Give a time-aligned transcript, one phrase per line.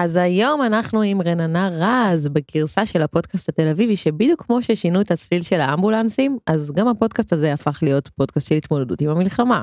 [0.00, 5.10] אז היום אנחנו עם רננה רז בגרסה של הפודקאסט התל אביבי שבדיוק כמו ששינו את
[5.10, 9.62] הצליל של האמבולנסים אז גם הפודקאסט הזה הפך להיות פודקאסט של התמודדות עם המלחמה.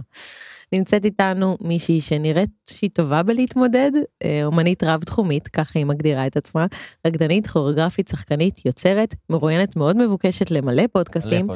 [0.77, 3.91] נמצאת איתנו מישהי שנראית שהיא טובה בלהתמודד,
[4.23, 6.65] אה, אומנית רב תחומית, ככה היא מגדירה את עצמה,
[7.07, 11.47] רקדנית, כוריאוגרפית, שחקנית, יוצרת, מרואיינת מאוד מבוקשת למלא פודקאסטים,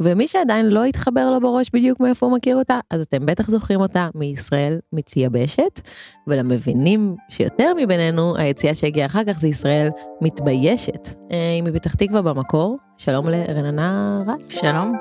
[0.00, 3.80] ומי שעדיין לא התחבר לו בראש בדיוק מאיפה הוא מכיר אותה, אז אתם בטח זוכרים
[3.80, 5.80] אותה מישראל מצייבשת,
[6.26, 9.88] ולמבינים שיותר מבינינו, היציאה שהגיעה אחר כך זה ישראל
[10.20, 11.08] מתביישת.
[11.32, 14.60] אה, היא מפתח תקווה במקור, שלום לרננה רץ.
[14.60, 14.92] שלום.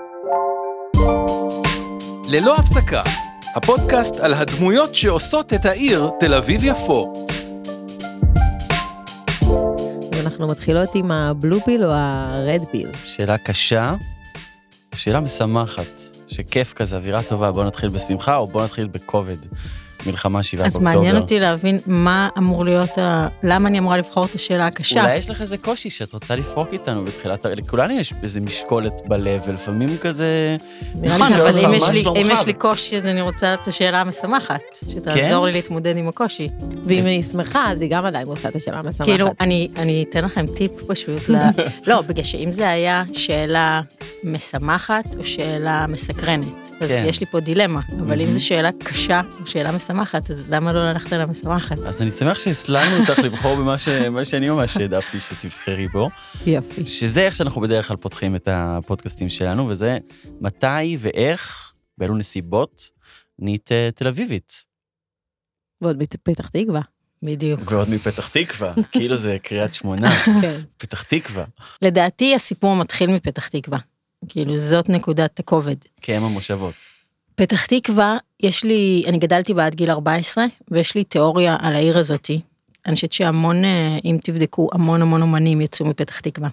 [2.30, 3.04] ללא הפסקה,
[3.56, 7.28] הפודקאסט על הדמויות שעושות את העיר תל אביב-יפו.
[10.22, 12.90] אנחנו מתחילות עם הבלו פיל או הרד פיל.
[13.04, 13.96] שאלה קשה,
[14.96, 19.38] שאלה משמחת, שכיף כזה, אווירה טובה, בוא נתחיל בשמחה או בוא נתחיל בכובד.
[20.06, 20.90] מלחמה שבעה באוקטובר.
[20.90, 23.28] אז מעניין אותי להבין מה אמור להיות, ה...
[23.44, 25.02] למה אני אמורה לבחור את השאלה הקשה.
[25.02, 29.42] אולי יש לך איזה קושי שאת רוצה לפרוק איתנו בתחילת, לכולנו יש איזה משקולת בלב,
[29.48, 30.58] ולפעמים כזה...
[30.96, 34.62] נכון, אבל אם יש, לי, אם יש לי קושי, אז אני רוצה את השאלה המשמחת,
[34.90, 35.46] שתעזור כן?
[35.46, 36.50] לי להתמודד עם הקושי.
[36.84, 39.06] ואם היא שמחה, אז היא גם עדיין רוצה את השאלה המשמחת.
[39.06, 41.36] כאילו, אני, אני אתן לכם טיפ פשוט, ל...
[41.88, 43.82] לא, בגלל שאם זה היה שאלה
[44.24, 47.06] משמחת או שאלה מסקרנת, אז כן.
[47.08, 50.74] יש לי פה דילמה, אבל אם זו שאלה קשה או שאלה משמחת, משמחת, אז למה
[50.74, 51.80] לא ללכת על המשמחת?
[51.80, 53.90] אז אני שמח שהסללנו אותך לבחור במה ש...
[54.24, 56.10] שאני ממש העדפתי שתבחרי בו.
[56.46, 56.86] יופי.
[56.86, 59.98] שזה איך שאנחנו בדרך כלל פותחים את הפודקאסטים שלנו, וזה
[60.42, 62.90] מתי ואיך, באילו נסיבות,
[63.40, 64.64] נהיית אה, תל אביבית.
[65.82, 66.82] ועוד מפתח תקווה.
[67.24, 67.72] בדיוק.
[67.72, 70.62] ועוד מפתח תקווה, כאילו זה קריית שמונה, כן.
[70.78, 71.46] פתח תקווה.
[71.82, 73.80] לדעתי הסיפור מתחיל מפתח תקווה.
[74.30, 75.76] כאילו זאת נקודת הכובד.
[76.02, 76.74] כאם המושבות.
[77.36, 81.98] פתח תקווה, יש לי, אני גדלתי בה עד גיל 14, ויש לי תיאוריה על העיר
[81.98, 82.42] הזאתי.
[82.86, 86.50] אני חושבת שהמון, אה, אם תבדקו, המון המון אומנים יצאו מפתח תקווה.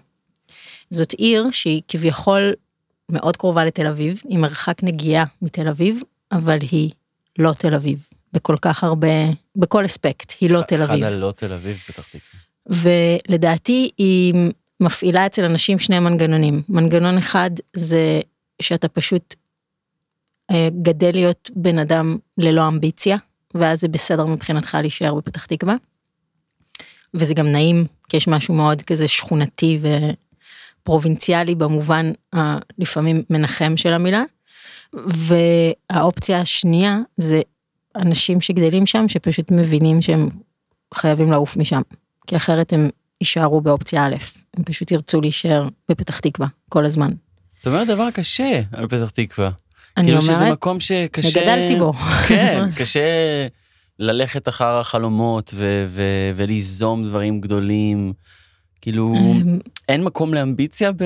[0.90, 2.54] זאת עיר שהיא כביכול
[3.08, 6.02] מאוד קרובה לתל אביב, עם מרחק נגיעה מתל אביב,
[6.32, 6.90] אבל היא
[7.38, 9.08] לא תל אביב, בכל כך הרבה,
[9.56, 11.04] בכל אספקט, היא לא תל אביב.
[11.04, 12.40] אחד הלא תל אביב פתח תקווה.
[13.28, 14.34] ולדעתי היא
[14.80, 16.62] מפעילה אצל אנשים שני מנגנונים.
[16.68, 18.20] מנגנון אחד זה
[18.62, 19.34] שאתה פשוט
[20.82, 23.16] גדל להיות בן אדם ללא אמביציה,
[23.54, 25.74] ואז זה בסדר מבחינתך להישאר בפתח תקווה.
[27.14, 29.78] וזה גם נעים, כי יש משהו מאוד כזה שכונתי
[30.82, 34.22] ופרובינציאלי במובן הלפעמים מנחם של המילה.
[34.94, 37.40] והאופציה השנייה זה
[37.96, 40.28] אנשים שגדלים שם שפשוט מבינים שהם
[40.94, 41.80] חייבים לעוף משם,
[42.26, 42.90] כי אחרת הם
[43.20, 44.14] יישארו באופציה א',
[44.56, 47.10] הם פשוט ירצו להישאר בפתח תקווה כל הזמן.
[47.56, 49.50] זאת אומרת דבר קשה על פתח תקווה.
[49.96, 51.40] אני כאילו אומרת, שזה מקום שקשה...
[51.40, 51.92] גדלתי בו.
[52.28, 53.00] כן, קשה
[53.98, 58.12] ללכת אחר החלומות ו- ו- וליזום דברים גדולים.
[58.80, 59.58] כאילו, אמ,
[59.88, 61.04] אין מקום לאמביציה ב...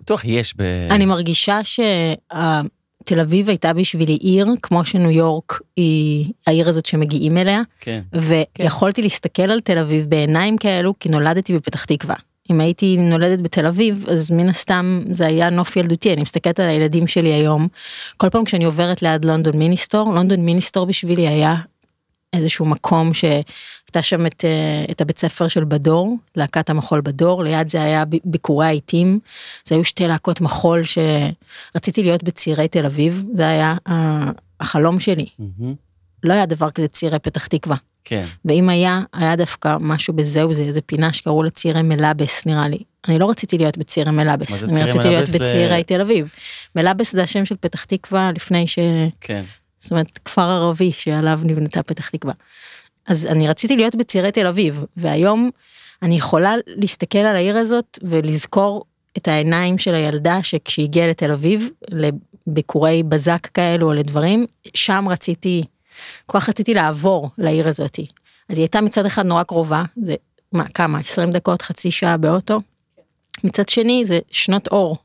[0.00, 0.62] בטוח יש ב...
[0.90, 7.62] אני מרגישה שתל אביב הייתה בשבילי עיר, כמו שניו יורק היא העיר הזאת שמגיעים אליה.
[7.80, 8.02] כן.
[8.12, 9.02] ויכולתי.
[9.02, 12.16] להסתכל על תל אביב בעיניים כאלו, כי נולדתי בפתח תקווה.
[12.50, 16.68] אם הייתי נולדת בתל אביב, אז מן הסתם זה היה נוף ילדותי, אני מסתכלת על
[16.68, 17.68] הילדים שלי היום.
[18.16, 21.56] כל פעם כשאני עוברת ליד לונדון מיניסטור, לונדון מיניסטור בשבילי היה
[22.32, 27.68] איזשהו מקום שהייתה שם את, אה, את הבית ספר של בדור, להקת המחול בדור, ליד
[27.68, 29.18] זה היה ביקורי העיתים,
[29.64, 33.76] זה היו שתי להקות מחול שרציתי להיות בצעירי תל אביב, זה היה
[34.60, 35.26] החלום שלי.
[35.40, 35.64] Mm-hmm.
[36.24, 37.76] לא היה דבר כזה צעירי פתח תקווה.
[38.04, 38.26] כן.
[38.44, 42.78] ואם היה, היה דווקא משהו בזהו זה, איזה פינה שקראו לה צעירי מלאבס נראה לי.
[43.08, 45.82] אני לא רציתי להיות בצעירי מלאבס, אני רציתי להיות בצעירי ל...
[45.82, 46.28] תל אביב.
[46.76, 48.78] מלאבס זה השם של פתח תקווה לפני ש...
[49.20, 49.42] כן.
[49.78, 52.34] זאת אומרת, כפר ערבי שעליו נבנתה פתח תקווה.
[53.06, 55.50] אז אני רציתי להיות בצעירי תל אביב, והיום
[56.02, 58.84] אני יכולה להסתכל על העיר הזאת ולזכור
[59.16, 65.62] את העיניים של הילדה שכשהיא הגיעה לתל אביב, לביקורי בזק כאלו או לדברים, שם רציתי
[66.26, 68.06] כל כך רציתי לעבור לעיר הזאתי.
[68.48, 70.14] אז היא הייתה מצד אחד נורא קרובה, זה
[70.52, 72.60] מה, כמה, 20 דקות, חצי שעה באוטו.
[73.44, 74.96] מצד שני זה שנות אור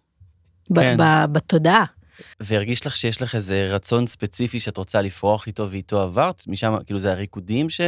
[0.76, 0.98] כן.
[1.32, 1.86] בתודעה.
[2.40, 6.44] והרגיש לך שיש לך איזה רצון ספציפי שאת רוצה לפרוח איתו ואיתו עברת?
[6.48, 7.82] משם, כאילו זה הריקודים ש...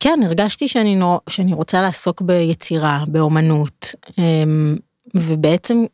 [0.00, 1.20] כן, הרגשתי שאני, נור...
[1.28, 4.76] שאני רוצה לעסוק ביצירה, באומנות, אמ,
[5.14, 5.84] ובעצם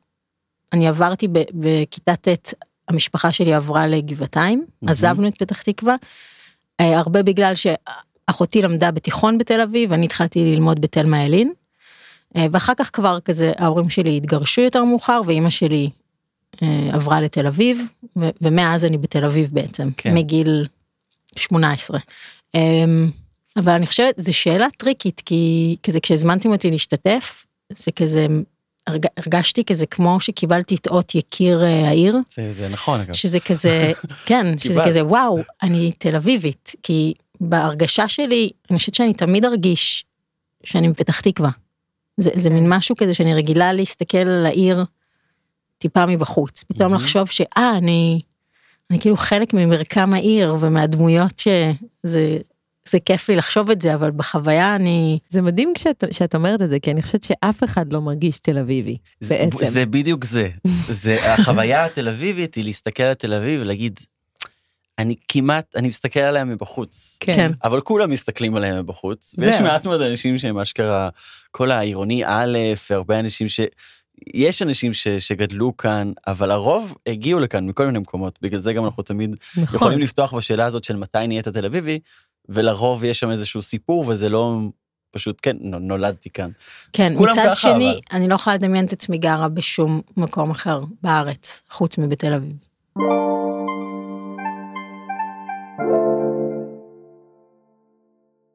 [0.72, 2.54] אני עברתי בכיתה ט',
[2.88, 4.90] המשפחה שלי עברה לגבעתיים, mm-hmm.
[4.90, 5.96] עזבנו את פתח תקווה,
[6.84, 11.52] הרבה בגלל שאחותי למדה בתיכון בתל אביב, אני התחלתי ללמוד בתלמה ילין.
[12.36, 15.90] אה, ואחר כך כבר כזה ההורים שלי התגרשו יותר מאוחר ואימא שלי
[16.62, 17.80] אה, עברה לתל אביב
[18.16, 20.14] ומאז אני בתל אביב בעצם כן.
[20.14, 20.66] מגיל
[21.36, 21.98] 18.
[22.54, 23.10] אמ,
[23.56, 28.26] אבל אני חושבת, זו שאלה טריקית, כי כזה כשהזמנתם אותי להשתתף, זה כזה,
[28.86, 33.12] הרג, הרגשתי כזה כמו שקיבלתי את אות יקיר אה, העיר, זה, זה נכון אגב.
[33.12, 33.92] שזה כזה,
[34.26, 34.80] כן, שזה.
[34.86, 40.04] כזה וואו, אני תל אביבית, כי בהרגשה שלי, אני חושבת שאני תמיד ארגיש
[40.64, 41.50] שאני מפתח תקווה.
[42.16, 44.84] זה, זה מין משהו כזה שאני רגילה להסתכל על העיר
[45.78, 46.94] טיפה מבחוץ, פתאום.
[46.94, 48.20] לחשוב שאה, אני,
[48.90, 52.38] אני כאילו חלק ממרקם העיר ומהדמויות שזה,
[52.88, 56.68] זה כיף לי לחשוב את זה, אבל בחוויה אני, זה מדהים כשאת, שאת אומרת את
[56.68, 59.64] זה, כי אני חושבת שאף אחד לא מרגיש תל אביבי, זה, בעצם.
[59.64, 60.48] זה בדיוק זה.
[60.88, 64.00] זה החוויה התל אביבית היא להסתכל על תל אביב ולהגיד,
[64.98, 67.16] אני כמעט, אני מסתכל עליה מבחוץ.
[67.20, 67.52] כן.
[67.64, 69.60] אבל כולם מסתכלים עליהם מבחוץ, ויש.
[69.60, 71.08] מעט מאוד אנשים שהם אשכרה,
[71.50, 72.58] כל העירוני א',
[72.90, 73.60] הרבה אנשים ש...
[74.34, 78.84] יש אנשים ש, שגדלו כאן, אבל הרוב הגיעו לכאן מכל מיני מקומות, בגלל זה גם
[78.84, 79.76] אנחנו תמיד נכון.
[79.76, 81.98] יכולים לפתוח בשאלה הזאת של מתי נהיית תל אביבי,
[82.48, 84.58] ולרוב יש שם איזשהו סיפור, וזה לא
[85.12, 86.50] פשוט, כן, נו- נולדתי כאן.
[86.92, 88.00] כן, מצד ככה, שני, אבל.
[88.12, 92.56] אני לא יכולה לדמיין את עצמי גרה בשום מקום אחר בארץ, חוץ מבתל אביב.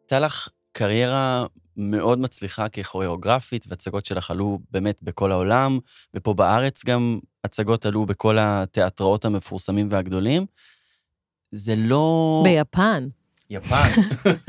[0.03, 1.45] הייתה לך קריירה
[1.77, 5.79] מאוד מצליחה ככוריאוגרפית, והצגות שלך עלו באמת בכל העולם,
[6.13, 10.45] ופה בארץ גם הצגות עלו בכל התיאטראות המפורסמים והגדולים.
[11.51, 12.41] זה לא...
[12.43, 13.07] ביפן.
[13.49, 14.01] יפן.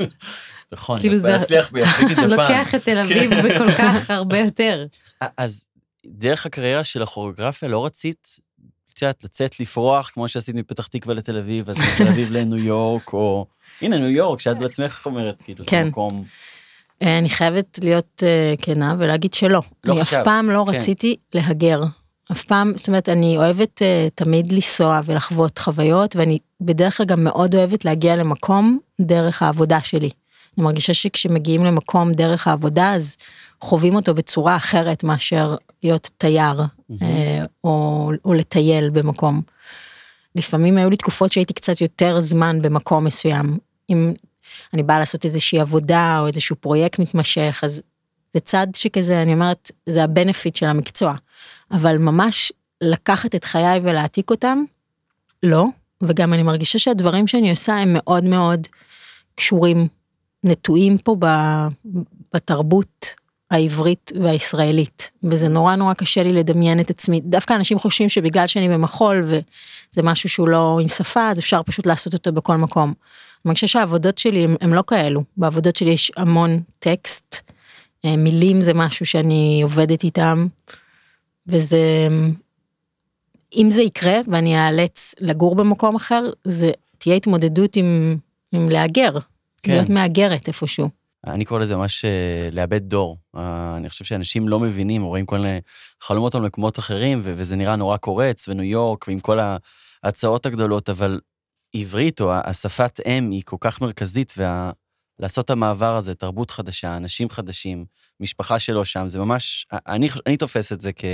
[0.71, 2.11] נכון, כאילו יפן זה- הצליח ביפן.
[2.11, 2.29] יפן.
[2.29, 3.43] לוקח את תל אביב כן.
[3.43, 4.85] בכל כך הרבה יותר.
[5.37, 5.65] אז
[6.05, 8.39] דרך הקריירה של הכוריאוגרפיה לא רצית,
[8.93, 13.13] את יודעת, לצאת לפרוח, כמו שעשית מפתח תקווה לתל אביב, אז מתל אביב לניו יורק,
[13.13, 13.45] או...
[13.81, 15.87] הנה, ניו יורק, שאת בעצמך אומרת, כאילו, זה כן.
[15.87, 16.23] מקום...
[17.01, 19.61] אה, אני חייבת להיות אה, כנה ולהגיד שלא.
[19.83, 20.77] לא אני חשבת, אף פעם לא כן.
[20.77, 21.81] רציתי להגר.
[22.31, 27.23] אף פעם, זאת אומרת, אני אוהבת אה, תמיד לנסוע ולחוות חוויות, ואני בדרך כלל גם
[27.23, 30.09] מאוד אוהבת להגיע למקום דרך העבודה שלי.
[30.57, 33.17] אני מרגישה שכשמגיעים למקום דרך העבודה, אז
[33.61, 36.61] חווים אותו בצורה אחרת מאשר להיות תייר,
[37.01, 39.41] אה, או, או לטייל במקום.
[40.35, 43.57] לפעמים היו לי תקופות שהייתי קצת יותר זמן במקום מסוים.
[43.89, 44.13] אם
[44.73, 47.81] אני באה לעשות איזושהי עבודה או איזשהו פרויקט מתמשך, אז
[48.33, 51.13] זה צד שכזה, אני אומרת, זה הבנפיט של המקצוע.
[51.71, 54.63] אבל ממש לקחת את חיי ולהעתיק אותם,
[55.43, 55.65] לא.
[56.01, 58.67] וגם אני מרגישה שהדברים שאני עושה הם מאוד מאוד
[59.35, 59.87] קשורים,
[60.43, 61.15] נטועים פה
[62.33, 63.15] בתרבות
[63.51, 65.11] העברית והישראלית.
[65.23, 67.21] וזה נורא נורא קשה לי לדמיין את עצמי.
[67.23, 71.85] דווקא אנשים חושבים שבגלל שאני במחול וזה משהו שהוא לא עם שפה, אז אפשר פשוט
[71.85, 72.93] לעשות אותו בכל מקום.
[73.45, 75.23] אני חושבת שהעבודות שלי הם, הם לא כאלו.
[75.37, 77.51] בעבודות שלי יש המון טקסט,
[78.05, 80.47] אה, מילים זה משהו שאני עובדת איתם,
[81.47, 82.07] וזה,
[83.55, 88.17] אם זה יקרה ואני אאלץ לגור במקום אחר, זה תהיה התמודדות עם,
[88.51, 89.11] עם להגר,
[89.63, 89.71] כן.
[89.71, 90.89] להיות מהגרת איפשהו.
[91.27, 93.17] אני קורא לזה ממש אה, לאבד דור.
[93.35, 95.59] אה, אני חושב שאנשים לא מבינים, רואים כל מיני
[96.01, 99.39] חלומות על מקומות אחרים, וזה נראה נורא קורץ, וניו יורק, ועם כל
[100.03, 101.19] ההצעות הגדולות, אבל
[101.73, 107.29] עברית או השפת אם היא כל כך מרכזית, ולעשות את המעבר הזה, תרבות חדשה, אנשים
[107.29, 107.85] חדשים,
[108.19, 111.05] משפחה שלו שם, זה ממש, אני, אני תופס את זה כ,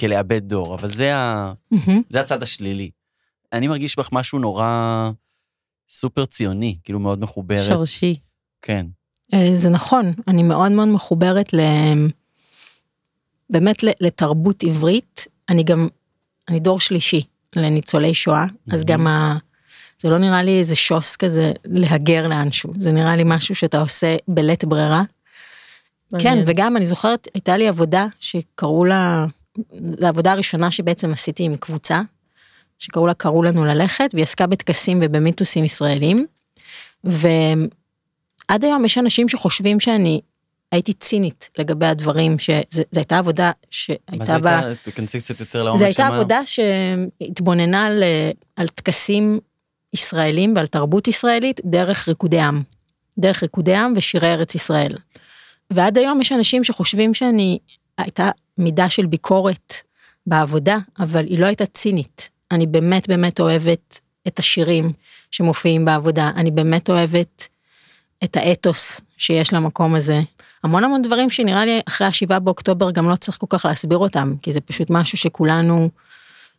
[0.00, 2.02] כלאבד דור, אבל זה, ה, מהמם.
[2.08, 2.90] זה הצד השלילי.
[3.52, 5.10] אני מרגיש בך משהו נורא
[5.88, 7.68] סופר ציוני, כאילו מאוד מחוברת.
[7.68, 8.16] שורשי.
[8.62, 8.86] כן.
[9.34, 11.60] אה, זה נכון, אני מאוד מאוד מחוברת ל...
[13.50, 15.88] באמת לתרבות עברית, אני גם,
[16.48, 17.22] אני דור שלישי
[17.56, 19.38] לניצולי שואה, אז גם ה...
[19.96, 24.16] זה לא נראה לי איזה שוס כזה להגר לאנשהו, זה נראה לי משהו שאתה עושה
[24.28, 25.02] בלית ברירה.
[26.18, 26.38] כן.
[26.46, 29.26] וגם אני זוכרת, הייתה לי עבודה שקראו לה,
[29.72, 32.00] זו העבודה הראשונה שבעצם עשיתי עם קבוצה,
[32.78, 36.26] שקראו לה קראו לנו ללכת, והיא עסקה בטקסים ובמיתוסים ישראלים.
[37.04, 40.20] ועד היום יש אנשים שחושבים שאני
[40.72, 44.58] הייתי צינית לגבי הדברים, שזו הייתה עבודה מה שהייתה זה בה...
[44.58, 44.90] הייתה?
[44.90, 46.06] תכנסי קצת יותר לעומק זו הייתה.
[46.06, 48.02] עבודה שהתבוננה על,
[48.56, 49.38] על טקסים
[49.94, 52.62] ישראלים ועל תרבות ישראלית דרך ריקודי עם.
[53.18, 54.96] דרך ריקודי עם ושירי ארץ ישראל.
[55.74, 57.58] ועד היום יש אנשים שחושבים שאני,
[57.98, 59.74] הייתה מידה של ביקורת
[60.26, 62.28] בעבודה, אבל היא לא הייתה צינית.
[62.50, 64.92] אני באמת באמת אוהבת את השירים
[65.30, 67.48] שמופיעים בעבודה, אני באמת אוהבת
[68.24, 70.20] את האתוס שיש למקום הזה.
[70.64, 74.34] המון המון דברים שנראה לי אחרי השבעה באוקטובר גם לא צריך כל כך להסביר אותם,
[74.42, 75.90] כי זה פשוט משהו שכולנו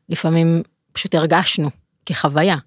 [0.10, 1.70] לפעמים פשוט הרגשנו
[2.06, 2.58] כחוויה.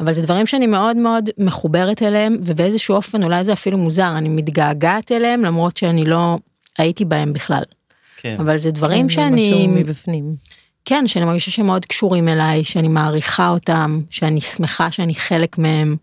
[0.00, 4.28] אבל זה דברים שאני מאוד מאוד מחוברת אליהם, ובאיזשהו אופן אולי זה אפילו מוזר, אני
[4.28, 6.38] מתגעגעת אליהם למרות שאני לא
[6.78, 7.62] הייתי בהם בכלל.
[8.16, 8.36] כן.
[8.38, 10.34] אבל זה דברים כן, זה שאני, משהו מבפנים.
[10.84, 15.96] כן, שאני מרגישה שהם מאוד קשורים אליי, שאני מעריכה אותם, שאני שמחה שאני חלק מהם,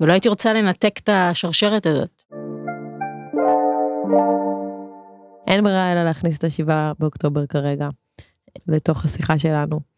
[0.00, 2.22] ולא הייתי רוצה לנתק את השרשרת הזאת.
[5.48, 7.88] אין ברירה אלא להכניס את השבעה באוקטובר כרגע
[8.68, 9.91] לתוך השיחה שלנו.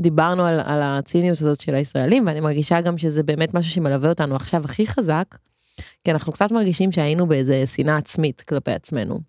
[0.00, 4.36] דיברנו על, על הציניות הזאת של הישראלים ואני מרגישה גם שזה באמת משהו שמלווה אותנו
[4.36, 5.36] עכשיו הכי חזק.
[6.04, 9.20] כי אנחנו קצת מרגישים שהיינו באיזה שנאה עצמית כלפי עצמנו.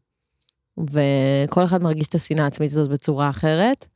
[0.89, 3.87] וכל אחד מרגיש את השנאה העצמית הזאת בצורה אחרת.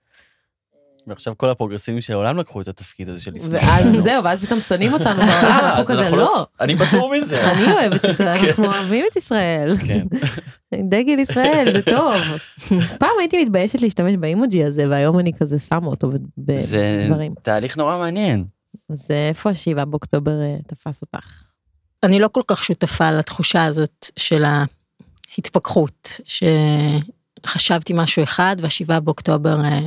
[1.12, 4.04] ועכשיו כל הפרוגרסיבים של העולם לקחו את התפקיד הזה של לשנוא ואז.
[4.04, 6.46] זהו, ואז פתאום שונאים אותנו בעולם, אנחנו כזה אנחנו לא.
[6.62, 7.44] אני פטור מזה.
[7.52, 9.76] אני אוהבת את זה, אנחנו אוהבים את ישראל.
[9.88, 10.06] כן.
[10.90, 12.22] דגל ישראל, זה טוב.
[13.00, 17.34] פעם הייתי מתביישת להשתמש באימוג'י הזה, והיום אני כזה שמה אותו ב- זה בדברים.
[17.42, 18.46] תהליך נורא מעניין.
[18.90, 21.44] אז אה, איפה השבעה באוקטובר אה, תפס אותך?
[22.04, 24.44] אני לא כל כך שותפה לתחושה הזאת של
[25.38, 29.80] ההתפכחות, שחשבתי משהו אחד והשבעה באוקטובר, אה,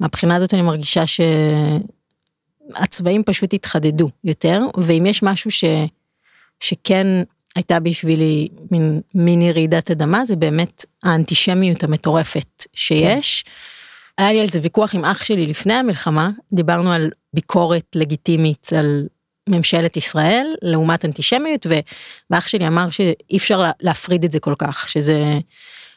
[0.00, 1.04] מהבחינה הזאת אני מרגישה
[2.76, 5.64] שהצבעים פשוט התחדדו יותר, ואם יש משהו ש...
[6.60, 7.06] שכן
[7.56, 13.44] הייתה בשבילי מין מיני רעידת אדמה, זה באמת האנטישמיות המטורפת שיש.
[14.18, 19.06] היה לי על זה ויכוח עם אח שלי לפני המלחמה, דיברנו על ביקורת לגיטימית על
[19.48, 21.80] ממשלת ישראל לעומת אנטישמיות, ו-
[22.30, 25.38] ואח שלי אמר שאי אפשר לה- להפריד את זה כל כך, שזה...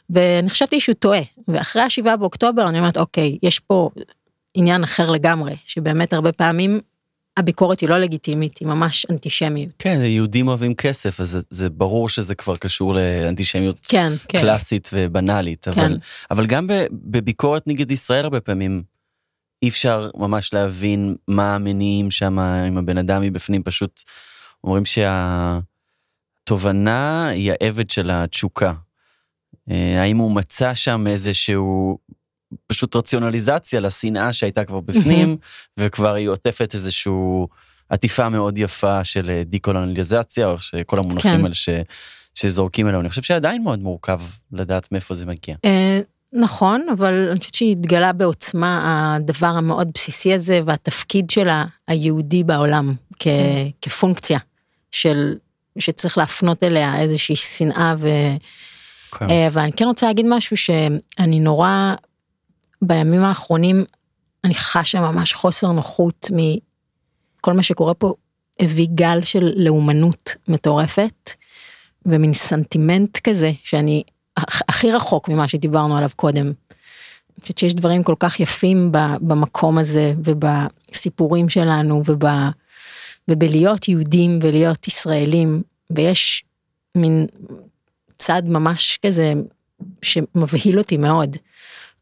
[0.09, 3.89] ואני חשבתי שהוא טועה, ואחרי השבעה באוקטובר אני אומרת, אוקיי, יש פה
[4.53, 6.79] עניין אחר לגמרי, שבאמת הרבה פעמים
[7.37, 9.69] הביקורת היא לא לגיטימית, היא ממש אנטישמיות.
[9.79, 14.41] כן, יהודים אוהבים כסף, אז זה- זה ברור שזה כבר קשור לאנטישמיות כן, כן.
[14.41, 15.91] קלאסית ובנאלית, אבל, כן.
[16.31, 18.83] אבל גם בביקורת נגד ישראל הרבה פעמים
[19.63, 24.01] אי אפשר ממש להבין מה המניעים שם, אם הבן אדם מבפנים פשוט
[24.63, 24.83] אומרים
[26.45, 28.73] שהתובנה היא העבד של התשוקה.
[29.71, 31.97] אה, האם הוא מצא שם איזשהו
[32.67, 35.37] פשוט רציונליזציה לשנאה שהייתה כבר בפנים,
[35.79, 37.47] וכבר היא עוטפת איזשהו
[37.89, 41.43] עטיפה מאוד יפה של אה, דיקולוניזציה, או שכל המונחים כן.
[41.43, 41.69] האלה ש,
[42.35, 43.01] שזורקים אלינו.
[43.01, 45.55] אני חושב שעדיין מאוד מורכב לדעת מאיפה זה מגיע.
[45.65, 46.01] אה,
[46.33, 51.47] נכון, אבל אני חושבת שהתגלה בעוצמה הדבר המאוד בסיסי הזה והתפקיד של
[51.87, 53.27] היהודי בעולם כ-
[53.81, 54.39] כפונקציה
[54.91, 55.35] של
[55.79, 58.07] שצריך להפנות אליה איזושהי שנאה ו...
[59.11, 59.29] כן.
[59.29, 61.93] אה, אבל אני כן רוצה להגיד משהו שאני נורא
[62.81, 63.85] בימים האחרונים
[64.43, 68.13] אני חשה ממש חוסר נוחות מכל מה שקורה פה
[68.59, 71.31] הביא גל של לאומנות מטורפת
[72.05, 74.03] ומין סנטימנט כזה שאני
[74.39, 76.45] הכ- הכי רחוק ממה שדיברנו עליו קודם.
[76.45, 82.23] אני חושבת שיש דברים כל כך יפים במקום הזה ובסיפורים שלנו וב,
[83.27, 86.43] ובלהיות יהודים ולהיות ישראלים ויש
[86.95, 87.27] מין
[88.19, 89.33] צד ממש כזה
[90.01, 91.37] שמבהיל אותי מאוד.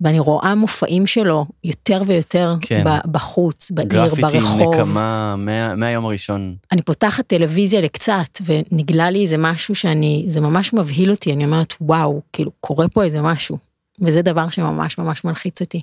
[0.02, 2.84] ואני רואה מופעים שלו יותר ויותר כן.
[3.12, 4.76] בחוץ, בעיר, גרפיטי, ברחוב.
[4.76, 6.56] נקמה, מה, מהיום הראשון.
[6.72, 11.74] אני פותחת טלוויזיה לקצת ונגלה לי איזה משהו שאני, זה ממש מבהיל אותי, אני אומרת
[11.82, 13.58] וואו, כאילו קורה פה איזה משהו.
[14.02, 15.82] וזה דבר שממש ממש מלחיץ אותי.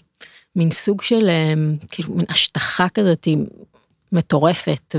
[0.56, 3.28] מין סוג של אמ, כאילו מין השטחה כזאת
[4.12, 4.96] מטורפת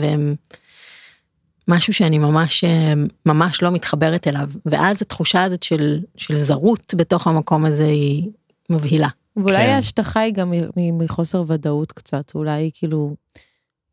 [1.67, 7.27] ומשהו שאני ממש אמ, ממש לא מתחברת אליו ואז התחושה הזאת של של זרות בתוך
[7.27, 8.29] המקום הזה היא
[8.69, 9.07] מבהילה.
[9.38, 9.69] ואולי כן.
[9.69, 13.15] ההשטחה היא גם מחוסר ודאות קצת, אולי כאילו,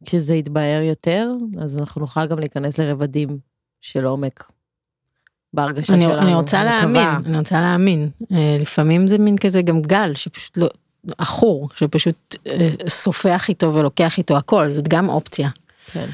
[0.06, 3.38] כשזה יתבהר יותר, אז אנחנו נוכל גם להיכנס לרבדים
[3.80, 4.50] של עומק.
[5.54, 6.22] בהרגשה אני, שלנו.
[6.22, 6.78] אני רוצה מקווה.
[6.80, 8.08] להאמין, אני רוצה להאמין.
[8.32, 10.68] אה, לפעמים זה מין כזה גם גל שפשוט לא,
[11.18, 15.48] עכור, שפשוט אה, סופח איתו ולוקח איתו הכל, זאת גם אופציה.
[15.92, 16.06] כן.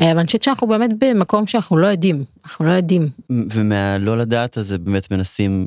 [0.00, 3.08] אה, אבל אני חושבת שאנחנו באמת במקום שאנחנו לא יודעים, אנחנו לא יודעים.
[3.52, 5.66] ומהלא לדעת הזה באמת מנסים,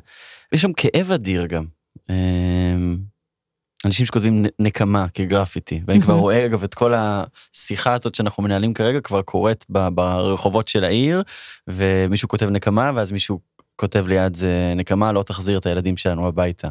[0.54, 1.66] יש שם כאב אדיר גם.
[2.10, 2.98] אמ,
[3.86, 6.14] אנשים שכותבים נקמה כגרפיטי, ואני כבר.
[6.14, 11.24] רואה אגב את כל השיחה הזאת שאנחנו מנהלים כרגע כבר קורית ברחובות של העיר,
[11.68, 13.40] ומישהו כותב נקמה ואז מישהו
[13.76, 16.68] כותב ליד זה נקמה לא תחזיר את הילדים שלנו הביתה.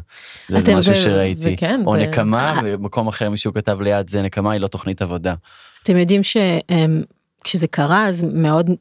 [0.49, 1.53] זה משהו ו- שראיתי.
[1.53, 5.35] וכן, או ו- נקמה ובמקום אחר מישהו כתב ליד זה נקמה היא לא תוכנית עבודה.
[5.83, 6.21] אתם יודעים
[7.45, 8.71] שכשזה קרה אז מאוד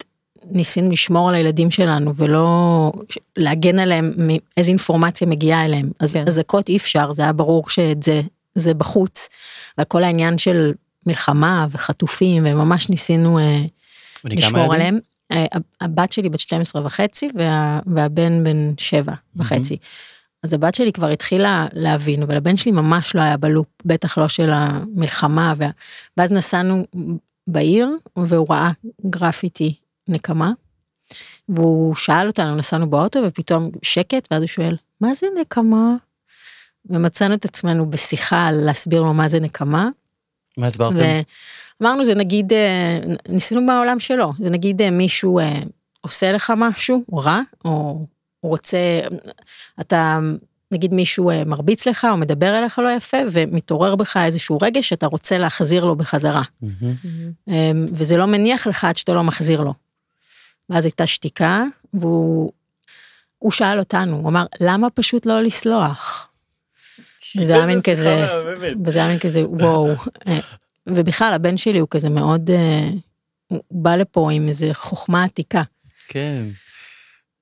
[0.51, 2.93] ניסינו לשמור על הילדים שלנו ולא
[3.37, 5.91] להגן עליהם מאיזה אינפורמציה מגיעה אליהם.
[6.01, 6.25] אז כן.
[6.27, 8.21] אזעקות אי אפשר, זה היה ברור שאת זה,
[8.55, 9.29] זה בחוץ.
[9.79, 10.73] אבל כל העניין של
[11.07, 13.63] מלחמה וחטופים וממש ניסינו אה,
[14.25, 14.75] לשמור?
[14.75, 14.99] עליהם.
[15.33, 15.45] אה,
[15.81, 19.77] הבת שלי בת 12 וחצי וה, והבן בן 7 וחצי.
[20.43, 24.29] אז הבת שלי כבר התחילה להבין, אבל הבן שלי ממש לא היה בלופ, בטח לא
[24.29, 25.55] של המלחמה.
[25.57, 25.71] וה...
[26.17, 26.85] ואז נסענו
[27.47, 28.71] בעיר והוא ראה
[29.07, 29.75] גרפיטי
[30.09, 30.53] נקמה.
[31.49, 35.97] והוא שאל אותנו, נסענו באוטו ופתאום שקט, ואז הוא שואל, מה זה נקמה?
[36.87, 39.89] ומצאנו את עצמנו בשיחה להסביר לו מה זה נקמה.
[40.59, 40.97] מה הסברתם?
[41.83, 42.99] אמרנו זה נגיד, אה,
[43.29, 45.63] ניסינו בעולם שלו, זה נגיד אה, מישהו אה,
[46.01, 48.07] עושה לך משהו רע, או
[48.43, 48.79] רוצה,
[49.81, 50.19] אתה,
[50.75, 55.07] נגיד מישהו אה, מרביץ לך או מדבר אליך לא יפה, ומתעורר בך איזשהו רגש שאתה
[55.07, 56.43] רוצה להחזיר לו בחזרה.
[56.63, 57.33] מהמם.
[57.49, 59.75] אה, וזה לא מניח לך עד שאתה לא מחזיר לו.
[60.71, 61.65] ואז הייתה שתיקה,
[61.95, 62.53] והוא
[63.39, 66.29] הוא שאל אותנו, הוא אמר, למה פשוט לא לסלוח?
[67.41, 68.27] וזה היה מין כזה.
[68.85, 69.89] וזה היה מין כזה, וואו.
[70.29, 70.39] אה,
[70.87, 72.89] ובכלל, הבן שלי הוא כזה מאוד, אה,
[73.47, 75.63] הוא בא לפה עם איזה חוכמה עתיקה.
[76.09, 76.43] כן.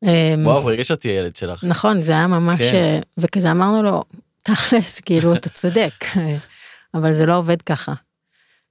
[0.05, 1.65] אה, וואו, ריגש אותי הילד שלך.
[1.65, 2.75] נכון, זה היה ממש, כן.
[2.75, 4.05] אה, וכזה אמרנו לו,
[4.43, 6.05] תכלס, כאילו, אתה צודק,
[6.95, 7.93] אבל זה לא עובד ככה.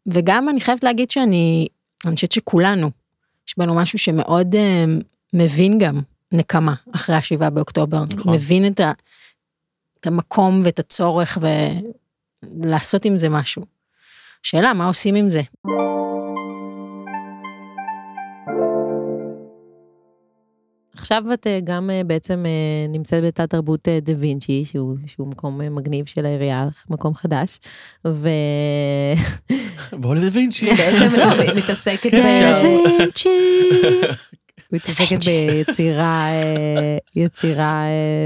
[0.08, 1.68] וגם אני חייבת להגיד שאני,
[2.06, 2.92] אני חושבת שכולנו,
[3.48, 4.86] יש בנו משהו שמאוד אה,
[5.34, 8.34] מבין גם נקמה אחרי השבעה באוקטובר, נכון.
[8.34, 8.92] מבין את, ה,
[10.00, 11.38] את המקום ואת הצורך
[12.44, 13.66] ולעשות עם זה משהו.
[14.44, 15.42] שאלה, מה עושים עם זה?
[21.12, 25.76] עכשיו את אה, גם אה, בעצם אה, נמצאת בתת תרבות דה וינצ'י, שהוא, שהוא מקום
[25.76, 27.60] מגניב של העירייה, מקום חדש,
[28.08, 28.30] ו...
[29.92, 30.66] בואו לדה וינצ'י.
[30.78, 32.18] בעצם לא, מתעסקת, ב...
[32.18, 32.64] אפשר.
[34.72, 36.28] מתעסקת ביצירה,
[37.16, 37.86] יצירה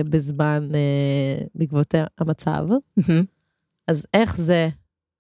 [0.09, 0.69] בזמן,
[1.55, 2.67] בעקבות המצב.
[3.87, 4.69] אז איך זה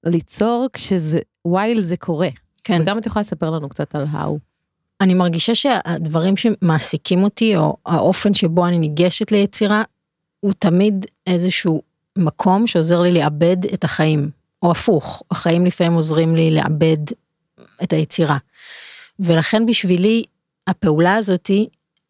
[0.05, 2.29] ליצור כשזה, ווייל זה קורה.
[2.63, 2.81] כן.
[2.81, 4.39] וגם את יכולה לספר לנו קצת על האו.
[5.01, 9.83] אני מרגישה שהדברים שמעסיקים אותי, או האופן שבו אני ניגשת ליצירה,
[10.39, 11.81] הוא תמיד איזשהו
[12.17, 14.29] מקום שעוזר לי לאבד את החיים,
[14.63, 16.97] או הפוך, החיים לפעמים עוזרים לי לאבד
[17.83, 18.37] את היצירה.
[19.19, 20.23] ולכן בשבילי,
[20.67, 21.67] הפעולה הזאתי,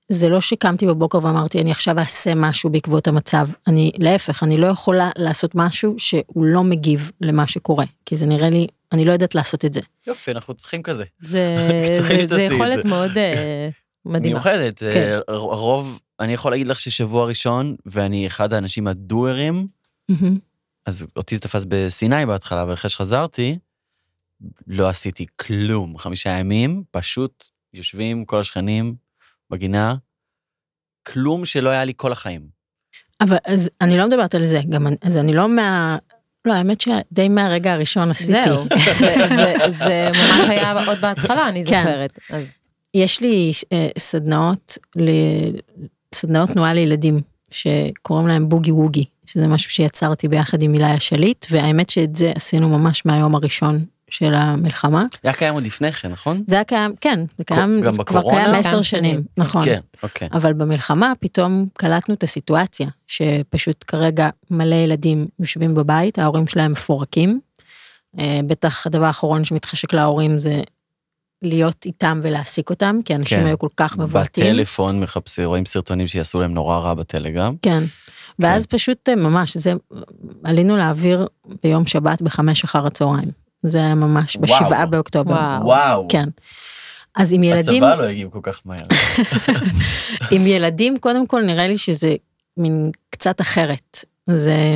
[0.10, 3.48] זה לא שקמתי בבוקר ואמרתי, אני עכשיו אעשה משהו בעקבות המצב.
[3.68, 8.50] אני, להפך, אני לא יכולה לעשות משהו שהוא לא מגיב למה שקורה, כי זה נראה
[8.50, 9.80] לי, אני לא יודעת לעשות את זה.
[10.08, 11.04] יופי, אנחנו צריכים כזה.
[11.22, 11.56] זה,
[11.98, 12.90] צריכים זה, זה יכולת זה.
[12.90, 13.70] מאוד אה,
[14.06, 14.34] מדהימה.
[14.36, 14.80] מיוחדת.
[14.80, 14.86] כן.
[15.30, 19.68] אה, הרוב, אני יכול להגיד לך ששבוע ראשון, ואני אחד האנשים הדוארים.
[20.86, 23.58] אז אותי זה תפס בסיני בהתחלה, אבל אחרי שחזרתי,
[24.68, 25.98] לא עשיתי כלום.
[25.98, 28.96] חמישה ימים, פשוט יושבים כל השכנים
[29.50, 29.96] בגינה,
[31.08, 32.48] כלום שלא היה לי כל החיים.
[33.22, 35.98] אבל אז אני לא מדברת על זה, גם אני- אז אני לא מה...
[36.46, 38.44] לא, האמת שדי מהרגע הראשון עשיתי.
[38.44, 38.64] זהו,
[39.00, 41.84] זה, זה, זה ממש היה עוד בהתחלה, אני כן.
[41.84, 42.20] זוכרת.
[42.30, 42.54] אז
[42.94, 45.10] יש לי אה, סדנאות, ל...
[46.16, 51.90] סדנאות תנועה לילדים, שקוראים להם בוגי ווגי, שזה משהו שיצרתי ביחד עם אילי השליט, והאמת
[51.90, 55.06] שאת זה עשינו ממש מהיום הראשון של המלחמה.
[55.24, 56.42] היה קיים עוד לפני כן, נכון?
[56.48, 58.30] זה היה קיים, כן, זה קיים, גם זה כבר?
[58.30, 59.12] קיים עשר שנים.
[59.12, 59.66] שנים, נכון.
[59.66, 60.30] כן, אוקיי.
[60.32, 67.40] אבל במלחמה פתאום קלטנו את הסיטואציה, שפשוט כרגע מלא ילדים יושבים בבית, ההורים שלהם מפורקים.
[68.20, 70.62] אה, בטח הדבר האחרון שמתחשק להורים זה
[71.42, 73.46] להיות איתם ולהעסיק אותם, כי אנשים כן.
[73.46, 74.44] היו כל כך מבועטים.
[74.46, 77.56] בטלפון מחפשים, רואים סרטונים שיעשו להם נורא רע בטלגרם.
[77.62, 77.84] כן.
[78.40, 79.74] ואז פשוט אה, ממש, זה,
[80.44, 81.28] עלינו לאוויר
[81.64, 83.45] ביום שבת בחמש אחר הצהריים.
[83.66, 84.38] זה היה ממש.
[84.38, 85.34] בשבעה באוקטובר.
[85.34, 85.66] וואו.
[85.66, 86.08] וואו.
[86.10, 86.30] כן.
[87.16, 88.86] אז עם ילדים, הצבא לא הגיב כל כך מהר.
[90.32, 92.16] עם ילדים קודם כל נראה לי שזה
[92.58, 94.00] מין קצת אחרת.
[94.30, 94.76] זה,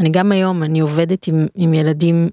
[0.00, 2.28] אני גם היום, אני עובדת עם, עם ילדים,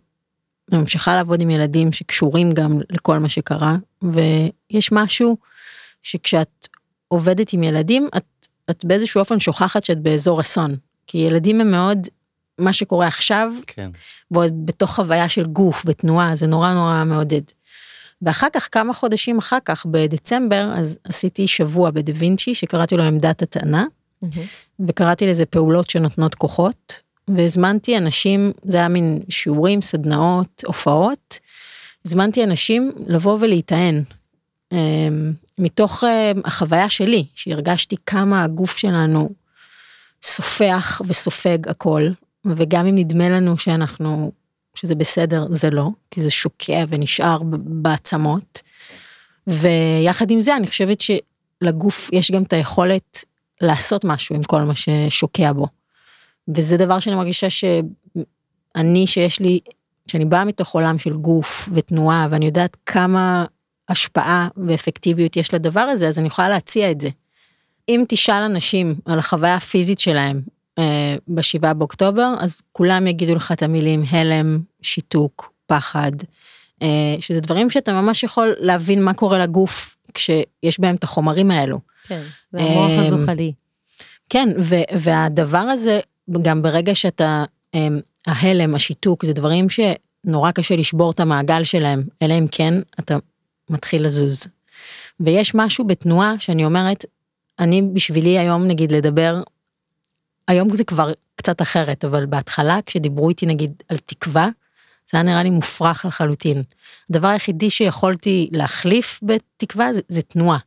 [0.71, 5.37] אני ממשיכה לעבוד עם ילדים שקשורים גם לכל מה שקרה, ויש משהו
[6.03, 6.67] שכשאת
[7.07, 10.75] עובדת עם ילדים, את, את באיזשהו אופן שוכחת שאת באזור אסון.
[11.07, 12.07] כי ילדים הם מאוד,
[12.59, 13.89] מה שקורה עכשיו, כן.
[14.31, 17.41] ועוד בתוך חוויה של גוף ותנועה, זה נורא נורא מעודד.
[18.21, 23.41] ואחר כך, כמה חודשים אחר כך, בדצמבר, אז עשיתי שבוע בדה וינצ'י, שקראתי לו עמדת
[23.41, 23.85] הטענה,
[24.87, 31.39] וקראתי לזה פעולות שנותנות כוחות, והזמנתי אנשים, זה היה מין שיעורים, סדנאות, הופעות,
[32.05, 34.03] הזמנתי אנשים לבוא ולהיטען.
[34.71, 39.29] אמ, מתוך אמ, החוויה שלי, שהרגשתי כמה הגוף שלנו
[40.23, 42.07] סופח וסופג הכל,
[42.45, 44.31] וגם אם נדמה לנו שאנחנו,
[44.75, 48.61] שזה בסדר, זה לא, כי זה שוקע ונשאר בעצמות.
[49.47, 53.25] ויחד עם זה, אני חושבת שלגוף יש גם את היכולת
[53.61, 55.67] לעשות משהו עם כל מה ששוקע בו.
[56.47, 59.59] וזה דבר שאני מרגישה שאני, שיש לי,
[60.07, 63.45] שאני באה מתוך עולם של גוף ותנועה, ואני יודעת כמה
[63.89, 67.09] השפעה ואפקטיביות יש לדבר הזה, אז אני יכולה להציע את זה.
[67.89, 70.41] אם תשאל אנשים על החוויה הפיזית שלהם
[70.79, 76.11] אה, בשבעה באוקטובר, אז כולם יגידו לך את המילים הלם, שיתוק, פחד,
[76.81, 81.79] אה, שזה דברים שאתה ממש יכול להבין מה קורה לגוף כשיש בהם את החומרים האלו.
[82.07, 83.53] כן, זה המוח אמ, הזוחלי.
[84.29, 85.99] כן, ו- והדבר הזה,
[86.41, 87.43] גם ברגע שאתה,
[88.27, 89.67] ההלם, השיתוק, זה דברים
[90.25, 93.17] נורא קשה לשבור את המעגל שלהם, אלא אם כן אתה
[93.69, 94.47] מתחיל לזוז.
[95.19, 97.05] ויש משהו בתנועה שאני אומרת,
[97.59, 99.41] אני בשבילי היום נגיד לדבר,
[100.47, 104.49] היום זה כבר קצת אחרת, אבל בהתחלה כשדיברו איתי נגיד על תקווה,
[105.11, 106.63] זה היה נראה לי מופרך לחלוטין.
[107.09, 110.57] הדבר היחידי שיכולתי להחליף בתקווה זה, זה תנועה.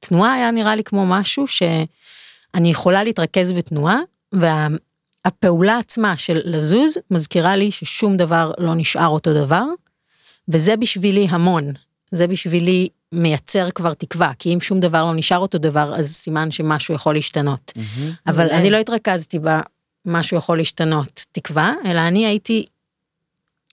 [0.00, 3.98] תנועה היה נראה לי כמו משהו שאני יכולה להתרכז בתנועה,
[4.32, 9.64] והפעולה עצמה של לזוז מזכירה לי ששום דבר לא נשאר אותו דבר,
[10.48, 11.72] וזה בשבילי המון.
[12.10, 16.50] זה בשבילי מייצר כבר תקווה, כי אם שום דבר לא נשאר אותו דבר, אז סימן
[16.50, 17.72] שמשהו יכול להשתנות.
[18.26, 18.56] אבל אולי.
[18.56, 19.38] אני לא התרכזתי
[20.06, 22.66] במשהו יכול להשתנות תקווה, אלא אני הייתי,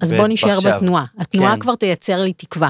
[0.02, 0.78] אז בוא נשאר ועכשיו.
[0.78, 1.06] בתנועה.
[1.18, 1.60] התנועה כן.
[1.60, 2.70] כבר תייצר לי תקווה.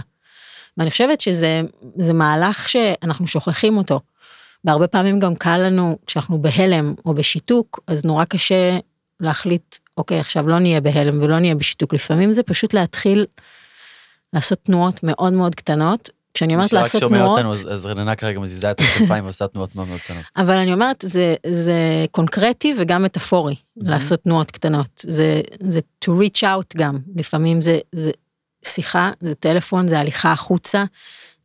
[0.78, 1.62] ואני חושבת שזה
[1.96, 4.00] זה מהלך שאנחנו שוכחים אותו.
[4.66, 8.78] והרבה פעמים גם קל לנו, כשאנחנו בהלם או בשיתוק, אז נורא קשה
[9.20, 11.94] להחליט, אוקיי, עכשיו לא נהיה בהלם ולא נהיה בשיתוק.
[11.94, 13.26] לפעמים זה פשוט להתחיל
[14.34, 16.10] לעשות תנועות מאוד מאוד קטנות.
[16.36, 19.76] כשאני אומרת לעשות שומע תנועות, אותנו, אז אז רננה כרגע מזיזה את הכתפיים ועושה תנועות
[19.76, 20.24] מאוד מאוד קטנות.
[20.38, 25.02] אבל אני אומרת, זה, זה קונקרטי וגם מטאפורי, לעשות תנועות קטנות.
[25.04, 28.12] זה, זה to reach out גם, לפעמים זה, זה
[28.66, 30.84] שיחה, זה טלפון, זה הליכה החוצה,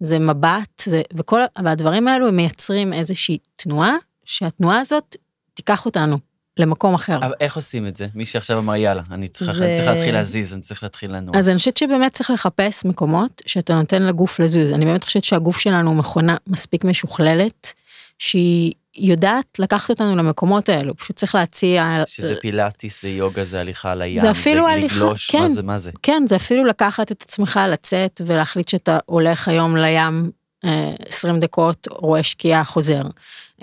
[0.01, 5.17] זה מבט, זה, וכל, והדברים האלו הם מייצרים איזושהי תנועה, שהתנועה הזאת
[5.55, 6.19] תיקח אותנו
[6.61, 7.17] למקום אחר.
[7.17, 8.07] אבל איך עושים את זה?
[8.15, 11.39] מי שעכשיו אמר יאללה, אני צריך זה- אני צריך להתחיל להזיז, אני צריך להתחיל לנוע.
[11.39, 14.73] אז אני חושבת שבאמת צריך לחפש מקומות שאתה נותן לגוף לזוז.
[14.73, 17.73] אני באמת חושבת שהגוף שלנו מכונה מספיק משוכללת,
[18.19, 22.03] שהיא יודעת לקחת אותנו למקומות האלו, פשוט צריך להציע...
[22.07, 25.39] שזה פילאטיס, זה יוגה, זה הליכה על הים, זה אפילו הליכה, לגלוש, כן.
[25.43, 25.91] מה זה, מה זה?
[26.03, 30.31] כן, זה אפילו לקחת את עצמך לצאת ולהחליט שאתה הולך היום לים
[30.65, 33.03] אה, 20 דקות, רואה שקיעה, חוזר.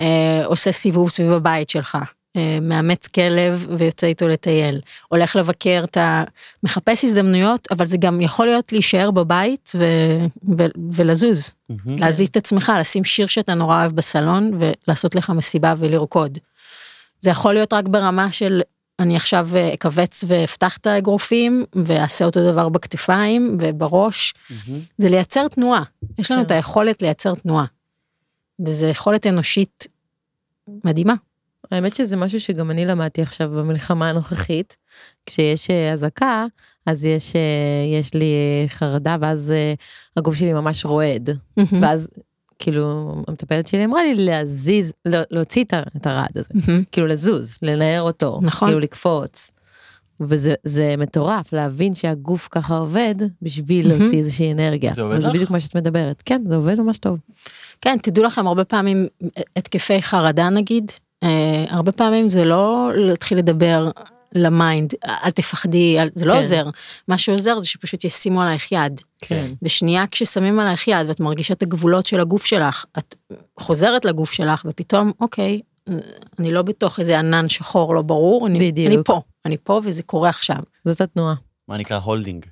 [0.00, 1.98] אה, עושה סיבוב סביב הבית שלך.
[2.36, 4.80] אה, מאמץ כלב ויוצא איתו לטייל.
[5.08, 6.24] הולך לבקר, אתה
[6.62, 9.84] מחפש הזדמנויות, אבל זה גם יכול להיות להישאר בבית ו...
[10.58, 10.64] ו...
[10.92, 11.54] ולזוז.
[11.68, 11.98] מהמם.
[11.98, 16.38] להזיז את עצמך, לשים שיר שאתה נורא אוהב בסלון ולעשות לך מסיבה ולרקוד.
[17.20, 18.60] זה יכול להיות רק ברמה של
[18.98, 24.34] אני עכשיו אה, אכווץ ואפתח את האגרופים ואעשה אותו דבר בכתפיים ובראש.
[24.50, 24.80] מהמם.
[24.98, 25.82] זה לייצר תנועה.
[26.18, 26.46] יש לנו כן.
[26.46, 27.64] את היכולת לייצר תנועה.
[28.66, 29.86] וזו יכולת אנושית
[30.84, 31.14] מדהימה.
[31.70, 34.76] האמת שזה משהו שגם אני למדתי עכשיו במלחמה הנוכחית.
[35.26, 36.46] כשיש אה, אזעקה,
[36.86, 37.40] אז יש, אה,
[37.98, 38.32] יש לי
[38.68, 39.74] חרדה, ואז אה,
[40.16, 41.30] הגוף שלי ממש רועד.
[41.80, 42.08] ואז
[42.58, 45.64] כאילו המטפלת שלי אמרה לי להזיז, לא- להוציא
[45.96, 46.54] את הרעד הזה.
[46.92, 48.68] כאילו לזוז, לנער אותו, נכון.
[48.68, 49.50] כאילו לקפוץ.
[50.20, 54.00] וזה זה מטורף להבין שהגוף ככה עובד בשביל מהמם.
[54.00, 54.94] להוציא איזושהי אנרגיה.
[54.94, 55.34] זה עובד וזה לך?
[55.34, 56.22] בדיוק מה שאת מדברת.
[56.24, 57.18] כן, זה עובד ממש טוב.
[57.80, 59.06] כן, תדעו לכם, הרבה פעמים
[59.56, 60.92] התקפי חרדה נגיד,
[61.68, 63.90] הרבה פעמים זה לא להתחיל לדבר
[64.32, 66.36] ל mind, אל תפחדי, אל, זה לא כן.
[66.36, 66.70] עוזר.
[67.08, 69.00] מה שעוזר זה שפשוט ישימו עלייך יד.
[69.20, 69.46] כן.
[69.62, 73.14] בשנייה כששמים עלייך יד ואת מרגישה את הגבולות של הגוף שלך, את
[73.60, 75.60] חוזרת לגוף שלך ופתאום, אוקיי,
[76.38, 78.92] אני לא בתוך איזה ענן שחור לא ברור, אני, בדיוק.
[78.92, 80.58] אני פה, אני פה וזה קורה עכשיו.
[80.84, 81.34] זאת התנועה.
[81.68, 82.46] מה נקרא holding?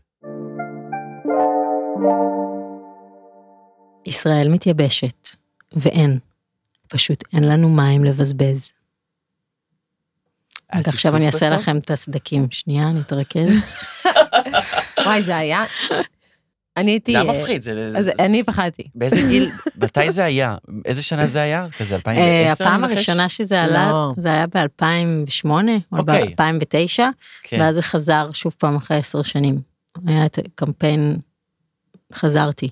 [4.07, 5.29] ישראל מתייבשת,
[5.73, 6.19] ואין.
[6.89, 8.73] פשוט אין לנו מים לבזבז.
[10.75, 11.51] רק עכשיו אני אעשה?
[11.51, 13.65] לכם את הסדקים, שנייה, אני אתרכז.
[15.05, 15.65] וואי, זה היה...
[16.77, 17.13] אני הייתי...
[17.13, 17.91] זה היה מפחיד, זה...
[17.97, 18.89] אז אני פחדתי.
[18.95, 19.51] באיזה גיל,
[19.83, 20.57] מתי זה היה?
[20.85, 21.67] איזה שנה זה היה?
[21.79, 22.23] כזה 2010?
[22.23, 22.85] אה, הפעם?
[22.85, 24.15] הראשונה שזה עלה, לא.
[24.17, 25.49] זה היה ב-2008
[25.93, 26.35] או אוקיי.
[26.39, 27.03] ב-2009,
[27.43, 27.61] כן.
[27.61, 29.61] ואז זה חזר שוב פעם אחרי עשר שנים.
[30.07, 31.17] היה את הקמפיין,
[32.15, 32.69] חזרתי.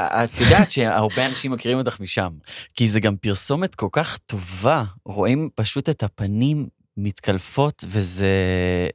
[0.00, 2.30] את יודעת שהרבה אנשים מכירים אותך משם,
[2.74, 8.26] כי זה גם פרסומת כל כך טובה, רואים פשוט את הפנים מתקלפות, וזה,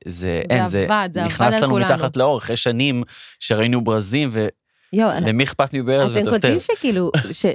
[0.06, 1.94] זה, אין, זה עבד, זה עבד נכנס על לנו כולנו.
[1.94, 3.04] מתחת לאור, אחרי שנים
[3.39, 4.30] שראינו ברזים,
[4.94, 6.76] ולמי אכפת מברז אתם כותבים וטפטף.
[6.78, 7.46] שכאילו, ש-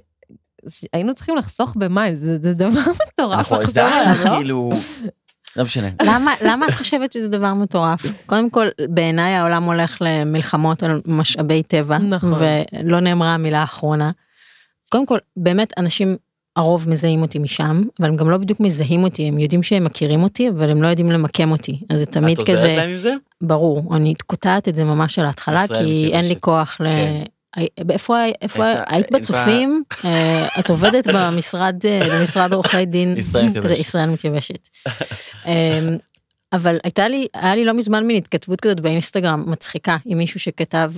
[0.69, 2.81] שהיינו צריכים לחסוך במים, זה זה דבר
[3.13, 4.37] מטורף אנחנו לחשוב די, עליו, לא?
[4.37, 4.71] כאילו,
[5.57, 5.89] לא משנה.
[6.03, 8.27] למה, למה את חושבת שזה דבר מטורף?
[8.27, 12.33] קודם כל, בעיניי העולם הולך למלחמות על משאבי טבע, נכון.
[12.83, 14.11] ולא נאמרה המילה האחרונה.
[14.91, 16.17] קודם כל, באמת אנשים,
[16.57, 20.23] הרוב מזהים אותי משם, אבל הם גם לא בדיוק מזהים אותי, הם יודעים שהם מכירים
[20.23, 21.81] אותי, אבל הם לא יודעים למקם אותי.
[21.91, 22.53] אז זה תמיד את כזה...
[22.53, 23.15] עוזרת להם עם זה?
[23.43, 26.41] ברור, אני קוטעת את זה ממש על ההתחלה, כי אין לי.
[26.41, 26.85] כוח ל...
[26.85, 27.23] כן.
[27.91, 29.83] איפה איפה היית בצופים?
[30.05, 33.79] אה, את עובדת במשרד אה, במשרד עורכי דין, ישראל מתייבשת.
[33.79, 34.69] ישראל מתייבשת.
[35.47, 35.97] אמ,
[36.53, 40.93] אבל הייתה לי, היה לי לא מזמן מין התכתבות כזאת באינסטגרם מצחיקה עם מישהו שכתב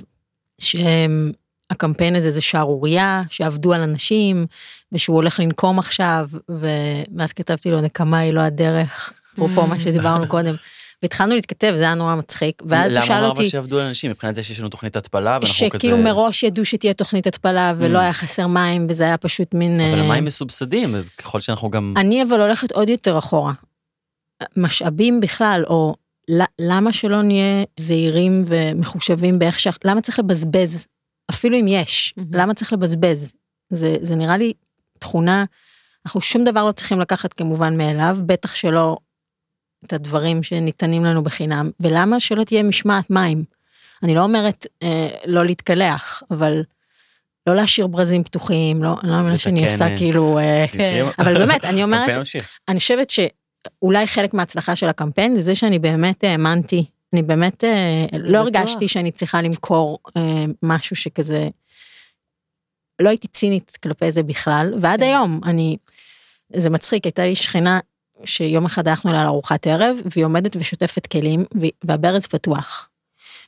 [0.60, 4.46] שהקמפיין הזה זה שערורייה, שעבדו על אנשים,
[4.92, 10.54] ושהוא הולך לנקום עכשיו, ואז כתבתי לו נקמה היא לא הדרך, אפרופו מה שדיברנו קודם.
[11.02, 14.10] והתחלנו להתכתב, זה היה נורא מצחיק, ואז הוא שאל למה אותי, אבל שעבדו על אנשים
[14.10, 15.78] מבחינת זה שיש לנו תוכנית התפלה ואנחנו כזה...
[15.78, 18.02] שכאילו מראש ידעו שתהיה תוכנית התפלה, ולא Mm.
[18.02, 19.80] היה חסר מים, וזה היה פשוט מין...
[19.80, 23.52] אבל אה, המים מסובסדים אז ככל שאנחנו גם אני אבל הולכת עוד יותר אחורה.
[24.56, 25.94] משאבים בכלל, או
[26.58, 29.68] למה שלא נהיה זהירים ומחושבים באיך ש...
[29.84, 30.86] למה צריך לבזבז?
[31.30, 32.30] אפילו אם יש, מהמם.
[32.34, 33.32] למה צריך לבזבז?
[33.70, 34.52] זה, זה נראה לי
[34.98, 35.44] תכונה,
[36.06, 38.96] אנחנו שום דבר לא צריכים לקחת כמובן מאליו, בטח שלא
[39.84, 43.44] את הדברים שניתנים לנו בחינם, ולמה שלא תהיה משמעת מים?
[44.02, 46.62] אני לא אומרת אה, לא להתקלח, אבל
[47.46, 50.38] לא להשאיר ברזים פתוחים, לא, אני לא מאמינה שאני עושה אה, כאילו...
[50.38, 51.06] אה, מכירים?
[51.18, 52.26] אבל באמת, אני אומרת.
[52.68, 58.06] אני חושבת שאולי חלק מההצלחה של הקמפיין זה זה שאני באמת האמנתי, אני באמת אה,
[58.12, 58.60] לא בטוח.
[58.60, 61.48] הרגשתי שאני צריכה למכור אה, משהו שכזה,
[63.00, 65.06] לא הייתי צינית כלפי זה בכלל, ועד כן.
[65.06, 65.76] היום אני,
[66.52, 67.80] זה מצחיק, הייתה לי שכנה
[68.24, 71.44] שיום אחד הלכנו אליה לארוחת ערב, והיא עומדת ושוטפת כלים,
[71.84, 72.88] והברז פתוח.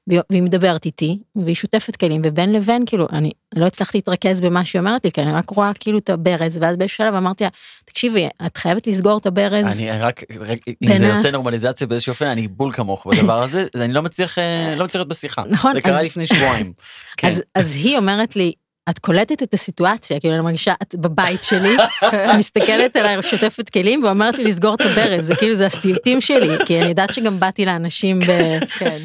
[0.06, 4.80] והיא מדברת איתי, והיא שוטפת כלים, ובין לבין, כאילו, אני לא הצלחתי להתרכז במה שהיא
[4.80, 7.50] אומרת לי, כי אני רק רואה כאילו את הברז, ואז באיזשהו שלב אמרתי לה,
[7.84, 9.82] תקשיבי, את חייבת לסגור את הברז.
[9.82, 13.92] אני רק, רק אם זה עושה נורמליזציה באיזשהו אופן, אני בול כמוך בדבר הזה, אני
[13.92, 15.42] לא מצליח, אה, לא מצליח להיות בשיחה.
[15.48, 16.72] נכון, זה קרה לפני שבועיים.
[17.16, 17.28] כן.
[17.28, 18.52] אז, אז היא אומרת לי,
[18.90, 21.76] את קולטת את הסיטואציה, כאילו אני מרגישה, את בבית שלי,
[22.38, 26.80] מסתכלת עליי, שוטפת כלים, ואומרת לי לסגור את הברז, זה כאילו, זה הסיוטים שלי, כי
[26.80, 28.58] אני יודעת שגם באתי לאנשים ב...
[28.78, 28.98] כן.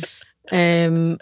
[0.51, 1.15] אמ,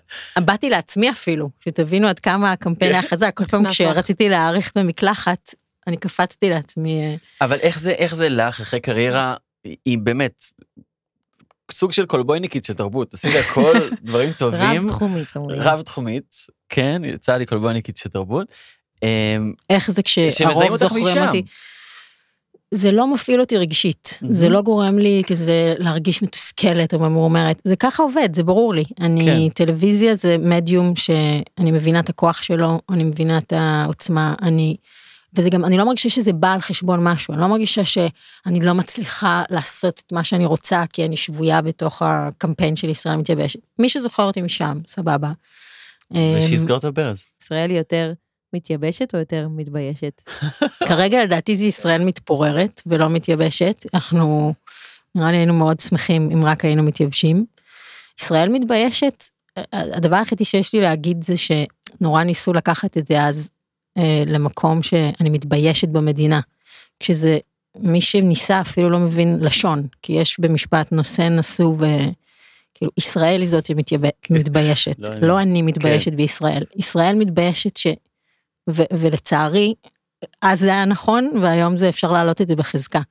[0.46, 3.72] באתי לעצמי אפילו, שתבינו עד כמה הקמפיין היה חזק, כל פעם נכון.
[3.72, 5.54] כשרציתי להאריך במקלחת,
[5.88, 9.36] אני קפצתי לעצמי, אה, אבל איך זה, איך זה לך אחרי קריירה,
[9.86, 10.46] היא באמת
[11.72, 15.62] סוג של קולבויניקית של תרבות, עשית הכל דברים טובים, רב תחומית אומרים.
[15.62, 16.36] רב תחומית,
[16.70, 18.48] כן, יצאה לי קולבויניקית של תרבות.
[19.04, 21.24] אמ, איך זה כשהרוב זוכרים.
[21.26, 21.44] אותי.
[22.72, 24.34] זה לא מפעיל אותי רגשית, מהמם.
[24.34, 28.84] זה לא גורם לי כזה להרגיש מתוסכלת או ממורמרת, זה ככה עובד, זה ברור לי.
[29.00, 29.66] אני, כן.
[29.66, 34.76] טלוויזיה זה מדיום שאני מבינה את הכוח שלו, אני מבינה את העוצמה, אני,
[35.38, 38.74] וזה גם, אני לא מרגישה שזה בא על חשבון משהו, אני לא מרגישה שאני לא
[38.74, 43.60] מצליחה לעשות את מה שאני רוצה, כי אני שבויה בתוך הקמפיין של ישראל מתייבשת.
[43.80, 45.32] מי שזוכר אותי משם, סבבה.
[46.14, 47.26] אמ, ושיסגור את הברז.
[47.42, 48.14] ישראל יותר
[48.54, 50.22] מתייבשת או יותר מתביישת?
[50.90, 54.54] כרגע לדעתי זה ישראל מתפוררת ולא מתייבשת, אנחנו
[55.16, 57.46] נראה לי היינו מאוד שמחים אם רק היינו מתייבשים.
[58.22, 59.24] ישראל מתביישת,
[59.74, 63.50] הדבר היחידי שיש לי להגיד זה שנורא ניסו לקחת את זה אז
[64.26, 66.40] למקום שאני מתביישת במדינה,
[67.00, 67.38] כשזה
[67.80, 73.66] מי שניסה אפילו לא מבין לשון, כי יש במשפט נושא נשוא וכאילו ישראל היא זאת
[73.66, 75.28] שמתביישת, לא אני.
[75.28, 77.88] לא אני מתביישת בישראל, ישראל מתביישת ש...
[78.70, 79.74] ו- ולצערי,
[80.42, 83.02] אז זה היה נכון, והיום זה אפשר להעלות את זה בחזקה.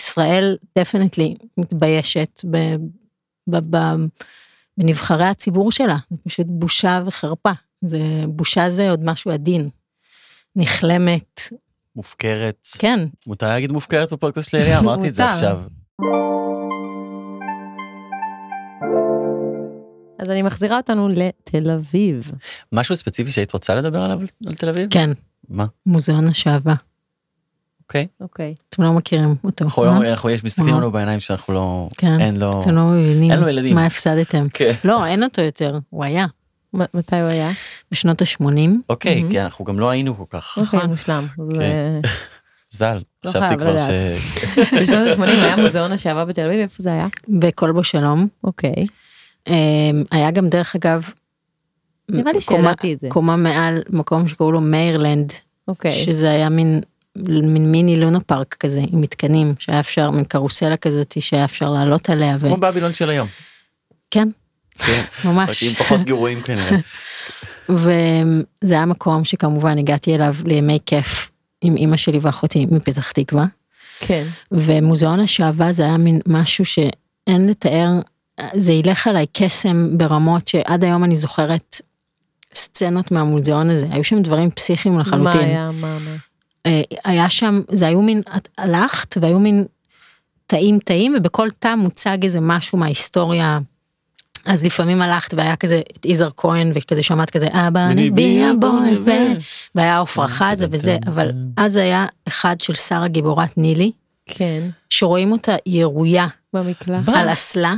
[0.00, 2.76] ישראל דפנטלי מתביישת ב-
[3.50, 4.06] ב- ב-
[4.78, 7.52] בנבחרי הציבור שלה, זה פשוט בושה וחרפה.
[7.82, 9.68] זה, בושה זה עוד משהו עדין.
[10.56, 11.40] נכלמת,
[11.96, 12.68] מופקרת.
[12.78, 15.28] כן, מותר להגיד מופקרת בפודקאסט של העירייה, אמרתי את זה.
[15.28, 15.60] עכשיו.
[20.18, 22.32] אז אני מחזירה אותנו לתל אביב.
[22.72, 24.90] משהו ספציפי שהיית רוצה לדבר עליו על תל אביב?
[24.90, 25.10] כן,
[25.48, 25.66] מה?
[25.86, 26.74] מוזיאון השעווה.
[27.80, 28.06] אוקיי.
[28.20, 28.54] אוקיי.
[28.68, 29.84] אתם לא מכירים אותו, אנחנו?
[29.84, 30.80] לא, אנחנו יש מסתכלים אה.
[30.80, 33.74] לנו בעיניים שאנחנו לא, כן, אין לו, אתם לא מבינים אין לו ילדים.
[33.74, 34.46] מה הפסדתם.
[34.48, 34.72] כן.
[34.84, 36.26] לא, אין אותו יותר, הוא היה.
[36.94, 37.50] מתי הוא היה?
[37.90, 38.44] בשנות ה-80,
[38.88, 39.24] אוקיי.
[39.30, 40.54] כי אנחנו גם לא היינו כל כך.
[40.58, 40.90] אוקיי, נכון.
[40.90, 41.26] מושלם.
[41.36, 41.44] כן.
[41.56, 42.00] זה-
[42.78, 43.80] ז"ל, לא חשבתי כבר ש...
[44.58, 47.06] בשנות ה-80 היה מוזיאון השעווה בתל אביב, איפה זה היה?
[47.28, 48.28] בכלבו שלום.
[48.44, 48.86] אוקיי.
[49.48, 49.54] אמ,
[50.10, 51.10] היה גם דרך אגב,
[52.10, 53.08] נראה לי קומה- שידעתי את זה.
[53.10, 55.32] קומה מעל מקום שקראו לו מאירלנד,
[55.68, 55.92] אוקיי.
[55.92, 56.80] שזה היה מין,
[57.28, 62.10] מין מיני לונה פארק כזה עם מתקנים שהיה אפשר, מין קרוסלה כזאת שהיה אפשר לעלות
[62.10, 63.28] עליה כמו בבילון של היום.
[64.10, 64.28] כן,
[65.24, 65.62] ממש.
[65.62, 66.76] רק עם פחות גירויים כנראה.
[67.68, 71.30] וזה היה מקום שכמובן הגעתי אליו לימי כיף
[71.62, 73.46] עם אימא שלי ואחותי מפתח תקווה.
[74.00, 74.26] כן.
[74.52, 77.88] ומוזיאון השעווה זה היה מין משהו שאין לתאר,
[78.54, 81.80] זה ילך עליי קסם ברמות שעד היום אני זוכרת
[82.54, 85.40] סצנות מהמוזיאון הזה, היו שם דברים פסיכיים לחלוטין.
[85.40, 85.70] מה היה?
[85.70, 85.98] מה?
[85.98, 86.16] מה?
[86.66, 89.64] אה, היה שם, זה היו מין, את הלכת והיו מין
[90.46, 93.58] תאים תאים ובכל תא מוצג איזה משהו מההיסטוריה.
[94.46, 99.10] אז לפעמים הלכת והיה כזה את יזהר כהן וכזה שמעת כזה אבא ניבי הבוי ו...
[99.74, 103.92] והיה עפרה חזה וזה אבל אז היה אחד של שרה גיבורת נילי
[104.26, 104.68] כן.
[104.90, 107.08] שרואים אותה ירויה במקלחת.
[107.08, 107.74] על אסלה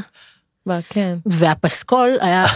[0.88, 1.18] כן.
[1.26, 2.46] והפסקול היה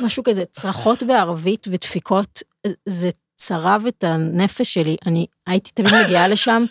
[0.00, 2.42] משהו כזה צרחות בערבית ודפיקות
[2.86, 6.64] זה צרב את הנפש שלי אני הייתי תמיד מגיעה לשם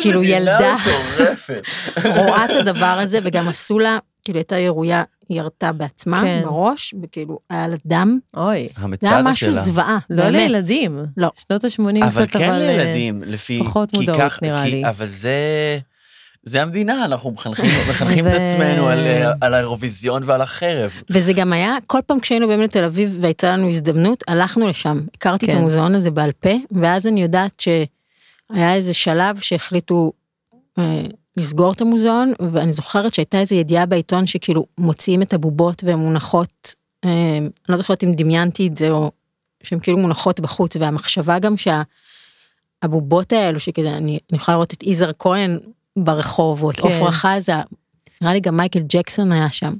[0.00, 0.76] כאילו, מדינה ילדה.
[1.14, 1.62] מטורפת.
[2.04, 6.42] רואה את הדבר הזה, וגם עשו לה, כאילו הייתה ירויה, היא ירתה בעצמה, כן.
[6.44, 8.18] בראש, וכאילו היה לה דם.
[8.36, 9.62] אוי, זה היה המצדה משהו שלה.
[9.62, 10.32] זוועה, לא באמת.
[10.34, 10.98] לילדים.
[11.16, 11.30] לא.
[11.48, 12.60] שנות ה-80 אבל קצת, כן אבל...
[12.60, 13.60] אה, לילדים, לפי...
[13.64, 14.88] פחות מודעות, כך- נראה כי- לי.
[14.88, 15.32] אבל זה...
[16.42, 20.90] זה המדינה, אנחנו מחנכים מחנכים את עצמנו על, אה, על האירוויזיון ועל החרב.
[21.10, 25.00] וזה גם היה, כל פעם כשהיינו באמת בתל אביב והייתה לנו הזדמנות, הלכנו לשם.
[25.14, 25.56] הכרתי את כן.
[25.56, 27.52] המוזיאון הזה בעל פה, ואז אני יודעת
[28.52, 30.12] שהיה איזה שלב שהחליטו
[30.78, 31.04] אה,
[31.36, 36.74] לסגור את המוזיאון, ואני זוכרת שהייתה איזו ידיעה בעיתון שכאילו מוציאים את הבובות והן מונחות,
[37.04, 39.10] אה, אני לא זוכרת אם דמיינתי את זה או
[39.62, 45.10] שהן כאילו מונחות בחוץ, והמחשבה גם שהבובות האלו, שכזה, אני, אני יכולה לראות את יזהר
[45.18, 45.58] כהן
[45.96, 46.88] ברחוב, או את כן.
[46.88, 47.52] עפרה חזה,
[48.20, 49.72] נראה לי גם מייקל ג'קסון היה שם.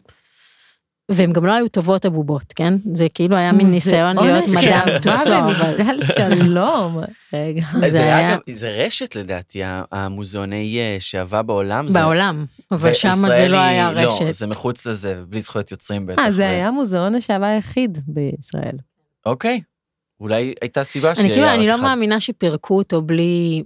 [1.11, 2.75] והן גם לא היו טובות הבובות, כן?
[2.95, 6.97] זה כאילו היה מין ניסיון להיות מדאם של טוסו, אבל שלום.
[7.33, 7.62] רגע.
[7.88, 9.61] זה היה- גם, זה רשת לדעתי,
[9.92, 11.87] המוזיאוני אה, שעבה בעולם.
[11.92, 14.31] בעולם, אבל שם זה לא היה לא, רשת.
[14.31, 16.19] זה מחוץ לזה, בלי זכויות יוצרים בטח.
[16.19, 18.77] אה, זה היה מוזיאון השעבה היחיד בישראל.
[19.27, 19.61] אוקיי,
[20.21, 21.83] אולי הייתה סיבה אני שיהיה כאילו, אני לא.
[21.83, 23.62] מאמינה שפירקו אותו בלי,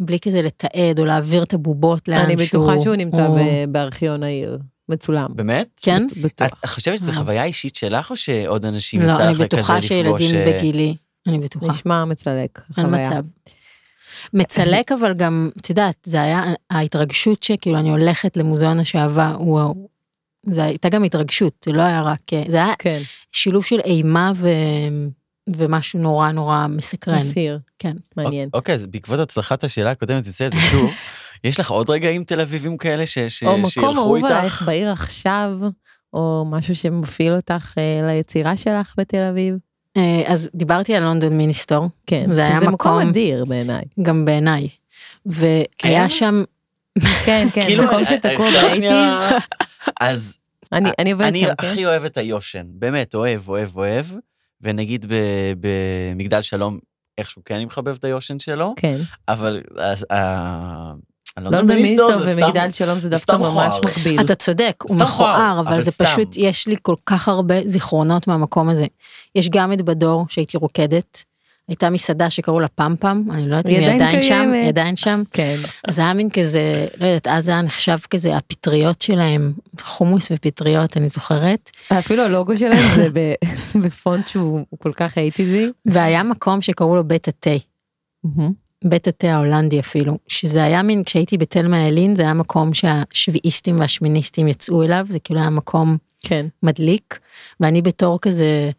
[0.00, 2.26] בלי כזה לתעד או להעביר את הבובות לאנשהו.
[2.26, 3.28] אני בטוחה שהוא נמצא
[3.68, 4.58] בארכיון העיר,
[4.90, 5.30] מצולם.
[5.34, 5.80] באמת?
[5.82, 6.06] כן?
[6.06, 6.48] בט- בטוח.
[6.64, 7.16] את חושבת שזו אה.
[7.16, 9.88] חוויה אישית שלך, או שעוד אנשים לא, יצא אני לך כזה בטוחה לפגוש...
[9.88, 11.66] שילדים אה, בגילי, אני בטוחה.
[11.66, 12.60] נשמע מצלק.
[12.78, 13.08] אין חוויה.
[13.10, 13.22] מצב.
[14.34, 19.88] מצלק אבל גם, את יודעת, זה היה ההתרגשות שכאילו אני הולכת למוזיאון השעבה, וואו.
[20.46, 23.00] זה הייתה גם התרגשות, זה לא היה רק, זה היה כן,
[23.32, 24.48] שילוב של אימה ו...
[25.56, 27.18] ומשהו נורא נורא מסקרן.
[27.18, 27.58] מסיר.
[27.78, 27.96] כן.
[28.16, 28.48] מעניין.
[28.52, 30.90] אוקיי, אז בעקבות הצלחת השאלה הקודמת, תעשה את זה שוב.
[31.44, 34.30] יש לך עוד רגעים תל אביבים כאלה ש- ש- או מקום שילכו אהוב איתך?
[34.30, 35.58] עלייך בעיר עכשיו,
[36.12, 39.54] או משהו שמפעיל אותך אה, ליצירה שלך בתל אביב.
[39.96, 43.84] אה, אז דיברתי על לונדון מיניסטור, כן, זה היה שזה מקום מקום- אדיר בעיניי.
[44.02, 44.68] גם בעיניי.
[45.26, 46.08] והיה כן?
[46.08, 46.42] שם,
[47.24, 49.42] כן, כן, כאילו, מקום אה, שתקוע אפשר באייטיז.
[50.00, 50.36] אז
[50.72, 51.66] אני אני עובדת אני שם, כן?
[51.68, 54.06] הכי אוהב את היושן, באמת, אוהב, אוהב, אוהב,
[54.60, 56.78] ונגיד ב- במגדל שלום,
[57.18, 58.96] איכשהו כן אני מחבב את היושן שלו, כן.
[59.28, 60.92] אבל אז, אה,
[61.44, 61.68] לונדון
[62.24, 63.74] זה סתם- ומגדל שלום זה זה דווקא ממש.
[63.84, 64.20] מקביל.
[64.20, 65.90] אתה צודק, הוא מכוער, אבל זה.
[65.92, 68.86] פשוט, יש לי כל כך הרבה זיכרונות מהמקום הזה.
[69.34, 71.24] יש גם את בדור שהייתי רוקדת,
[71.68, 74.50] הייתה מסעדה שקראו לה פמפם, אני לא יודעת אם היא עדיין עדיין שם.
[74.54, 75.22] היא עדיין שם.
[75.32, 75.54] כן.
[75.88, 81.08] אז היה מין כזה, לא יודעת, אז היה נחשב כזה הפטריות שלהם, חומוס ופטריות, אני
[81.08, 81.70] זוכרת.
[81.98, 83.08] אפילו הלוגו שלהם זה
[83.82, 85.70] בפונט שהוא כל כך אייטיזי.
[85.86, 87.50] והיה מקום שקראו לו בית התה.
[88.84, 94.48] בית התה ההולנדי אפילו, שזה היה מין, כשהייתי בתלמה ילין, זה היה מקום שהשביעיסטים והשמיניסטים
[94.48, 96.46] יצאו אליו, זה כאילו היה מקום כן.
[96.62, 97.18] מדליק,
[97.60, 98.70] ואני בתור כזה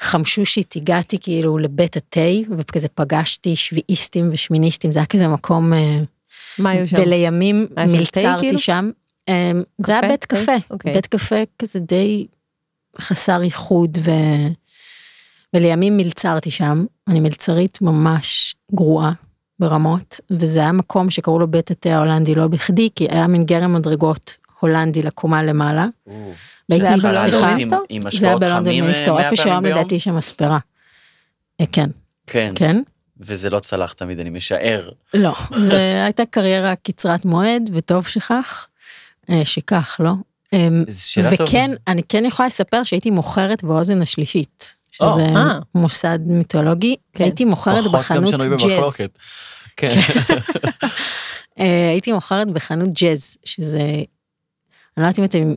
[0.00, 2.20] חמשושית הגעתי כאילו לבית התה,
[2.58, 5.98] וכזה פגשתי שביעיסטים ושמיניסטים, זה היה כזה מקום, אה,
[6.58, 6.96] מה היו שם?
[7.00, 8.58] ולימים מלצרתי כאילו?
[8.58, 8.90] שם.
[9.28, 9.52] אה,
[9.86, 10.08] זה היה קפה?
[10.08, 10.24] בית?
[10.24, 10.94] קפה, אוקיי.
[10.94, 12.26] בית קפה כזה די
[13.00, 14.10] חסר ייחוד, ו...
[15.54, 19.12] ולימים מלצרתי שם, אני מלצרית ממש גרועה
[19.58, 23.74] ברמות, וזה היה מקום שקראו לו בית התה ההולנדי לא בכדי, כי היה מין גרם
[23.74, 25.86] מדרגות הולנדי לקומה למעלה.
[26.68, 27.12] היה צריכה
[28.10, 29.66] זה היה בלונדון אה, מיניסטור, 100 איפה שהיום?
[29.66, 30.58] לדעתי יש שם מספרה.
[31.60, 31.90] אה, כן,
[32.26, 32.82] כן, כן.
[33.20, 34.90] וזה לא צלח תמיד, אני משער.
[35.14, 38.66] לא, זו הייתה קריירה קצרת מועד, וטוב שכך,
[39.30, 40.12] אה, שכך, לא?
[41.22, 45.58] וכן, אני כן יכולה לספר שהייתי מוכרת באוזן השלישית, שזה אה.
[45.74, 47.24] מוסד מיתולוגי, כן.
[47.24, 48.48] הייתי מוכרת בחנות ג'אז.
[48.48, 49.10] במחלוקת.
[49.76, 50.00] כן.
[51.60, 54.04] אה, הייתי מוכרת בחנות ג'אז, שזה, אני
[54.96, 55.54] לא יודעת אם אתם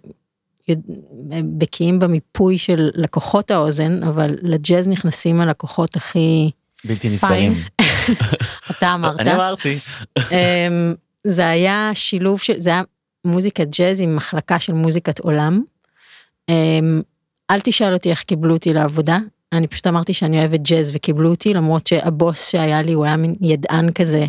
[1.58, 6.52] בקיאים במיפוי של לקוחות האוזן, אבל לג'אז נכנסים הלקוחות הכי,
[6.84, 7.54] בלתי נסבלים.
[8.72, 9.78] אתה אמרת, אני אמרתי.
[10.18, 12.82] אמ, זה היה שילוב של, זה היה
[13.26, 15.62] מוזיקת ג'אז עם מחלקה של מוזיקת עולם.
[17.52, 19.18] אל תשאל אותי איך קיבלו אותי לעבודה,
[19.54, 23.36] אני פשוט אמרתי שאני אוהבת ג'אז וקיבלו אותי, למרות שהבוס שהיה לי הוא היה מין
[23.42, 24.26] ידען כזה,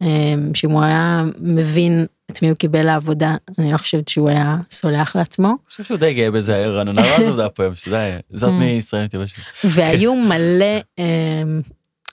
[0.00, 4.56] אמ, שאם הוא היה מבין את מי הוא קיבל לעבודה, אני לא חושבת שהוא היה
[4.70, 5.48] סולח לעצמו.
[5.48, 7.98] אני חושב שהוא די גאה בזה, רננה רז עובדה פה היום, שתדע,
[8.30, 8.52] זאת Mm.
[8.52, 9.36] מישראל מתייבשת.
[9.64, 11.60] והיו מלא, אמ,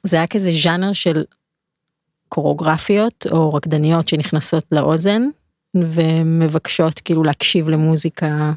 [0.04, 1.24] זה היה כזה ז'אנר של
[2.30, 5.22] קוריאוגרפיות או רקדניות שנכנסות לאוזן
[5.76, 8.52] ומבקשות כאילו להקשיב למוזיקה,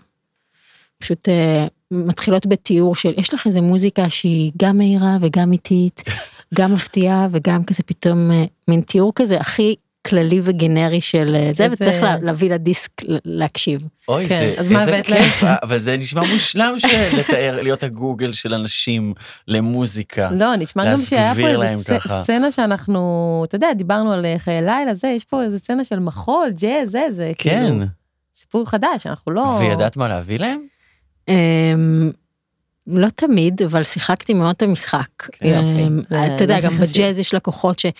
[0.98, 6.02] פשוט אה, מתחילות בתיאור של יש לך איזה מוזיקה שהיא גם מהירה וגם איטית,
[6.58, 9.74] גם מפתיעה וגם כזה פתאום אה, מין תיאור כזה הכי
[10.06, 13.86] כללי וגנרי של אה, זה, איזה- וצריך לה- להביא לדיסק ל- להקשיב.
[14.08, 15.22] אוי, כן, זה, אז מה איזה הבאת להם?
[15.22, 19.14] כיף, אבל זה נשמע מושלם של לתאר, להיות הגוגל של אנשים
[19.48, 20.30] למוזיקה.
[20.32, 21.84] לא, נשמע גם שהיה פה איזה
[22.22, 23.00] סצנה שאנחנו,
[23.48, 26.90] אתה יודע, דיברנו על אה, חיי לילה, זה, יש פה איזה סצנה של מחול, ג'אז,
[26.90, 27.84] זה, זה, כן, כאילו,
[28.36, 29.42] סיפור חדש, אנחנו לא...
[29.60, 30.60] וידעת מה להביא להם?
[31.28, 32.10] אמ,
[32.86, 35.06] לא תמיד, אבל שיחקתי מאוד את המשחק.
[35.32, 35.86] כן, יופי.
[35.86, 36.72] אמ, זה- אתה יודע, גם.
[36.76, 37.92] בג'אז יש לקוחות שאני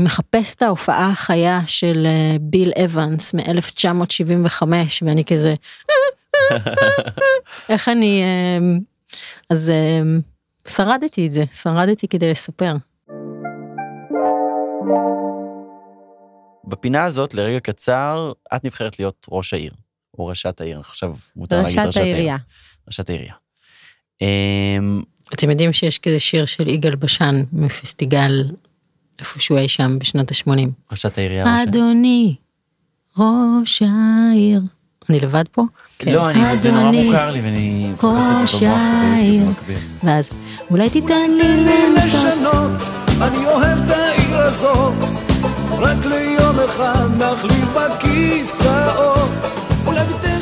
[0.00, 4.62] מחפש את ההופעה החיה של אה, ביל אבנס מ-1975,
[5.02, 5.54] ואני כזה,
[7.68, 8.22] איך אני...
[8.58, 8.78] אמ,
[9.50, 9.72] אז
[10.68, 12.74] שרדתי את זה, שרדתי כדי לספר.
[16.64, 19.72] בפינה הזאת, לרגע קצר, את נבחרת להיות ראש העיר,
[20.18, 22.14] או ראשת העיר, עכשיו מותר להגיד ראשת ראשת העיר.
[22.14, 22.36] העירייה.
[22.88, 23.34] ראשת העירייה.
[24.20, 25.02] אמ,
[25.34, 28.44] אתם יודעים שיש כזה שיר של יגאל בשן מפסטיגל
[29.18, 30.68] איפשהו אי שם בשנות ה-80.
[30.90, 31.62] ראשת העירייה.
[31.62, 32.34] אדוני,
[33.18, 34.60] ראש העיר.
[35.10, 35.62] אני לבד פה?
[36.06, 39.46] לא, אני, זה נורא מוכר לי ואני מחפש את ראש זה במוח העיר.
[40.04, 40.32] ואז
[40.70, 42.24] אולי תיתן לי לנסות.
[42.24, 42.70] לשנות,
[43.22, 44.94] אני אוהב את העיר הזאת,
[45.70, 49.30] רק ליום אחד נחליף בכיסאות,
[49.86, 50.33] אולי תיתן.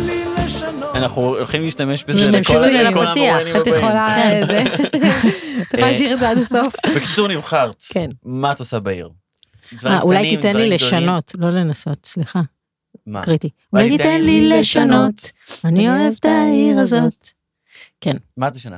[0.94, 2.96] אנחנו הולכים להשתמש בזה השתמשו לכל בזה לפתיח.
[2.96, 3.74] המוראיינים את הבאים.
[3.84, 4.16] יכולה...
[4.22, 4.46] כן.
[4.46, 4.62] זה-
[5.62, 6.74] את יכולה להשאיר את זה עד הסוף.
[6.96, 7.84] בקיצור נבחרת.
[7.88, 8.10] כן.
[8.24, 9.08] מה את עושה בעיר?
[9.86, 10.70] אה, אולי תיתן לי?
[10.70, 12.40] לשנות, לא לנסות, סליחה,
[13.06, 13.22] מה?
[13.22, 13.48] קריטי.
[13.72, 15.30] אולי תיתן לי לשנות,
[15.64, 17.28] אני אוהב את העיר הזאת.
[18.36, 18.76] מה את משנה?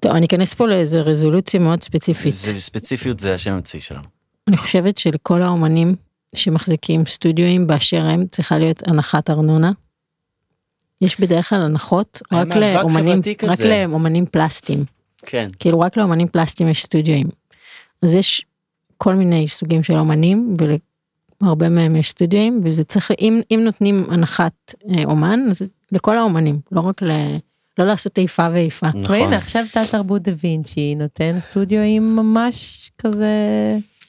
[0.00, 2.34] טוב, אני אכנס פה לאיזה רזולוציה מאוד ספציפית.
[2.34, 4.02] זה ספציפיות זה השם האמצעי שלנו.
[4.48, 5.94] אני חושבת שלכל האומנים
[6.36, 9.70] שמחזיקים סטודיואים באשר הם צריכה להיות הנחת ארנונה.
[11.00, 13.60] יש בדרך כלל הנחות רק לאומנים, רק.
[13.60, 14.84] לאומנים פלסטיים.
[15.22, 15.48] כן.
[15.58, 17.26] כאילו רק לאומנים פלסטיים יש סטודיואים.
[18.02, 18.46] אז יש
[18.96, 24.74] כל מיני סוגים של אומנים ולהרבה מהם יש סטודיואים וזה צריך, אם, אם נותנים הנחת
[24.90, 27.10] אה, אומן אז לכל האומנים, לא רק ל...
[27.78, 28.86] לא לעשות איפה ואיפה.
[28.88, 29.10] נכון.
[29.10, 33.32] והנה עכשיו תא תרבות דה וינצ'י נותן סטודיו עם ממש כזה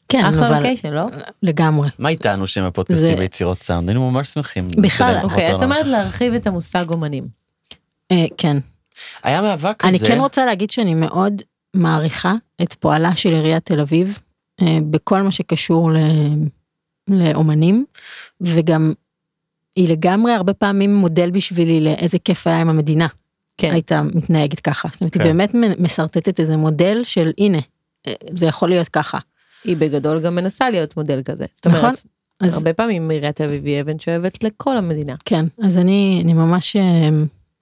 [0.09, 1.03] כן, אחלה אבל לוקיישן לא?
[1.43, 1.89] לגמרי.
[1.99, 3.89] מה איתנו שם הפודקאסט זה- ביצירות סאונד?
[3.89, 4.67] היינו ממש שמחים.
[4.81, 5.63] בכלל, אוקיי את.
[5.63, 7.27] אומרת להרחיב את המושג אומנים.
[8.11, 8.57] אה, כן.
[9.23, 9.89] היה מאבק כזה.
[9.89, 11.41] אני כן רוצה להגיד שאני מאוד
[11.73, 14.19] מעריכה את פועלה של עיריית תל אביב
[14.61, 15.97] אה, בכל מה שקשור ל...
[17.09, 17.85] לאומנים
[18.41, 18.93] וגם
[19.75, 23.07] היא לגמרי הרבה פעמים מודל בשבילי לאיזה כיף היה עם המדינה
[23.57, 23.71] כן.
[23.71, 24.87] הייתה מתנהגת ככה.
[24.91, 25.27] זאת אומרת היא כן.
[25.27, 27.57] באמת משרטטת איזה מודל של הנה
[28.07, 29.17] אה, זה יכול להיות ככה.
[29.63, 31.45] היא בגדול גם מנסה להיות מודל כזה.
[31.55, 31.79] זאת נכון.
[31.79, 32.05] אומרת,
[32.39, 35.15] אז הרבה פעמים עיריית תל אביב היא אבן שואבת לכל המדינה.
[35.25, 37.09] כן אז אני אני ממש אה,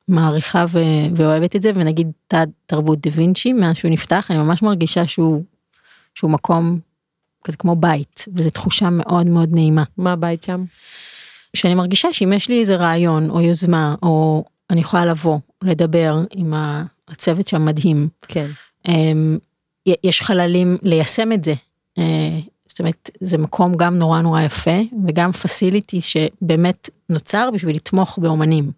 [0.07, 0.79] מעריכה ו...
[1.15, 5.43] ואוהבת את זה ונגיד תא תרבות דה וינצ'י מאז שהוא נפתח אני ממש מרגישה שהוא
[6.15, 6.79] שהוא מקום
[7.43, 10.63] כזה כמו בית וזו תחושה מאוד מאוד נעימה מה הבית שם?
[11.55, 16.53] שאני מרגישה שאם יש לי איזה רעיון או יוזמה או אני יכולה לבוא לדבר עם
[17.07, 18.47] הצוות שם מדהים כן.
[18.87, 19.37] אמ,
[20.03, 21.53] יש חללים ליישם את זה.
[21.97, 28.19] אה, זאת אומרת זה מקום גם נורא נורא יפה וגם פסיליטי שבאמת נוצר בשביל לתמוך
[28.19, 28.71] באומנים.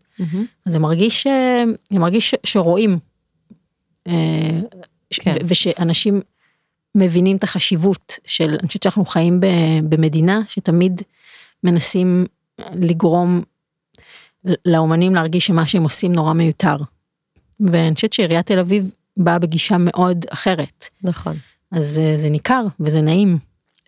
[0.65, 2.99] אז זה מרגיש, אה, זה מרגיש שרואים.
[4.07, 4.59] אה,
[5.11, 5.35] כן.
[5.47, 6.21] ושאנשים
[6.95, 9.39] מבינים את החשיבות של, אני חושבת שאנחנו חיים
[9.89, 11.01] במדינה שתמיד
[11.63, 12.25] מנסים
[12.73, 13.41] לגרום
[14.65, 16.77] לאומנים להרגיש שמה שהם עושים נורא מיותר.
[17.59, 20.89] ואני חושבת שעיריית תל אביב באה בגישה מאוד אחרת.
[21.03, 21.37] נכון.
[21.71, 23.37] אז אה, זה ניכר וזה נעים.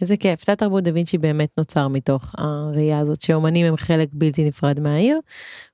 [0.02, 4.44] איזה כיף, תא תרבות דה וינצ'י באמת נוצר מתוך הראייה הזאת שאומנים הם חלק בלתי
[4.48, 5.20] נפרד מהעיר,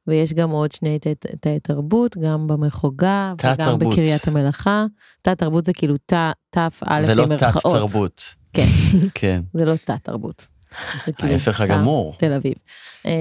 [0.08, 1.00] ויש גם עוד שני
[1.40, 3.94] תאי- תרבות, גם במחוגה וגם תרבות.
[3.94, 4.86] בקריית המלאכה.
[5.22, 7.44] תא תרבות זה כאילו תא, תא א' ולא תת.
[7.64, 8.24] תרבות.
[8.54, 8.66] כן.
[9.14, 9.42] כן.
[9.54, 10.48] זה לא תא תרבות.
[11.18, 12.16] כאילו ההפך הגמור.
[12.18, 12.54] תל אביב.
[13.06, 13.12] אמ,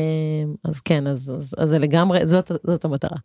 [0.65, 1.33] אז כן, אז,
[1.65, 3.17] זה לגמרי, זאת המטרה.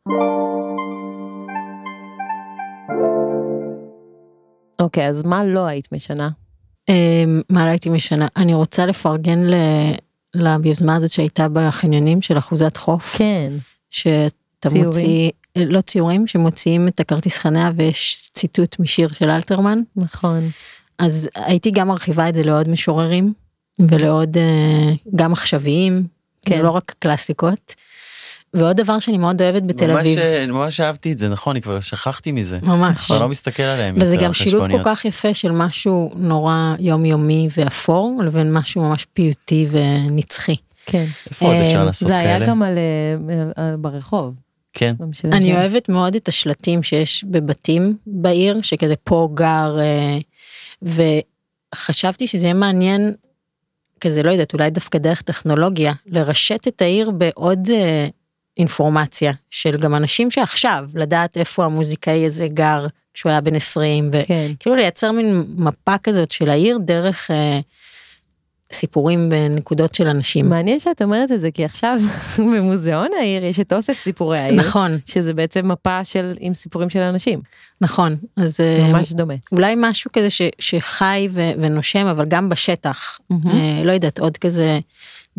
[4.80, 6.30] אוקיי, אז מה לא היית משנה?
[6.90, 8.28] אה, מה לא הייתי משנה?
[8.38, 9.54] אני רוצה לפרגן ל...
[10.36, 13.16] ליוזמה הזאת שהייתה בחניונים של אחוזת חוף.
[13.18, 13.54] כן.
[13.90, 14.70] שאתה?
[14.76, 19.80] מוציא, לא ציורים, שמוציאים את הכרטיס חניה ויש ציטוט משיר של אלתרמן.
[19.96, 20.40] נכון.
[21.00, 23.34] אז הייתי גם מרחיבה את זה לעוד משוררים
[23.80, 26.08] ולעוד אה, גם עכשוויים.
[26.46, 26.62] כן.
[26.62, 27.76] לא רק קלאסיקות.
[28.54, 31.62] ועוד דבר שאני מאוד אוהבת בתל ממש, אביב, אה, ממש אהבתי את זה, נכון, אני
[31.62, 32.60] כבר שכחתי מזה.
[32.64, 33.06] ממש.
[33.06, 34.82] כבר לא מסתכל עליהם וזה גם שילוב כל.
[34.86, 40.56] כך יפה של משהו נורא יומיומי ואפור לבין משהו ממש פיוטי ונצחי.
[40.86, 41.06] כן.
[41.30, 42.36] איפה עוד אפשר אה, לעשות זה כאלה?
[42.36, 44.34] היה גם על, אה, על, על ברחוב.
[44.74, 44.96] כן.
[45.24, 45.54] אני.
[45.54, 49.78] אוהבת מאוד את השלטים שיש בבתים בעיר, שכזה פה גר,
[50.82, 53.14] וחשבתי שזה יהיה מעניין
[54.00, 58.08] כזה, לא יודעת, אולי דווקא דרך טכנולוגיה, לרשת את העיר בעוד אה,
[58.60, 64.52] אינפורמציה של גם אנשים שעכשיו, לדעת איפה המוזיקאי הזה גר כשהוא היה בן 20, כן.
[64.54, 67.60] וכאילו לייצר מין מפה כזאת של העיר דרך אה,
[68.74, 70.50] סיפורים בנקודות של אנשים.
[70.50, 72.00] מעניין שאת אומרת את זה, כי עכשיו
[72.54, 74.56] במוזיאון העיר יש את אוסף סיפורי העיר.
[74.56, 77.42] נכון, שזה בעצם מפה של עם סיפורים של אנשים,
[77.82, 79.34] נכון, אז אה, ממש דומה.
[79.52, 83.48] אולי משהו כזה ש, שחי ו, ונושם, אבל גם בשטח, מהמם.
[83.48, 84.80] אה, לא יודעת, עוד כזה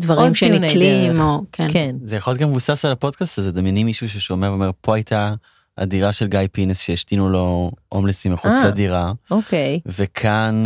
[0.01, 1.21] דברים שנתלים.
[1.21, 1.67] או, כן.
[1.71, 1.95] כן.
[2.03, 5.33] זה יכול להיות גם מבוסס על הפודקאסט הזה, דמייני מישהו ששומע ואומר, פה הייתה
[5.77, 8.67] הדירה של גיא פינס שהשתינו לו הומלסים מחוץ אה.
[8.67, 9.79] לדירה, אוקיי.
[9.85, 10.63] וכאן,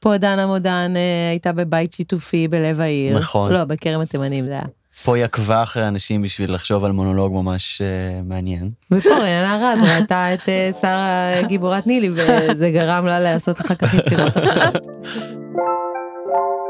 [0.00, 3.18] פה דנה מודן אה, הייתה בבית שיתופי בלב העיר.
[3.18, 3.52] נכון.
[3.52, 4.62] לא, בכרם התימנים זה היה.
[5.04, 8.70] פה היא עקבה אחרי אנשים בשביל לחשוב על מונולוג ממש אה, מעניין.
[8.90, 13.94] ופה רננה רז ראתה את אה, שרה גיבורת נילי וזה גרם לה לעשות אחר כך
[13.94, 14.76] יצירות אחרות.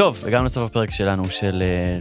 [0.00, 1.98] טוב, הגענו לסוף הפרק שלנו של אה,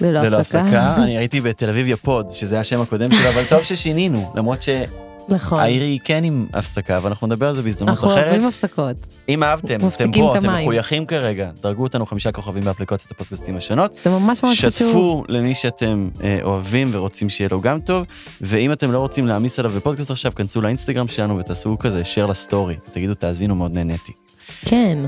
[0.00, 0.60] ללא ללא הפסקה.
[0.60, 0.94] הפסקה.
[1.02, 4.88] אני הייתי בתל אביב יפוד, שזה השם הקודם שלו, אבל טוב ששינינו, למרות שהעיר
[5.28, 5.60] נכון.
[5.60, 8.24] היא כן עם הפסקה, אבל אנחנו נדבר על זה בהזדמנות אנחנו אחרת.
[8.24, 8.96] אוהבים הפסקות.
[9.28, 10.54] אם אהבתם, אתם פה, את אתם.
[10.54, 13.98] מחויכים כרגע, דרגו אותנו חמישה כוכבים באפליקציות הפודקאסטים השונות.
[14.04, 14.88] זה ממש ממש חשוב.
[14.88, 18.06] שתפו למי שאתם אה, אוהבים ורוצים שיהיה לו גם טוב,
[18.40, 22.76] ואם אתם לא רוצים להעמיס עליו בפודקאסט עכשיו, כנסו לאינסטגרם שלנו ותעשו כזה share לסטורי,
[22.92, 24.12] תגידו תאזינו מאוד נהניתי.
[24.64, 24.98] כן.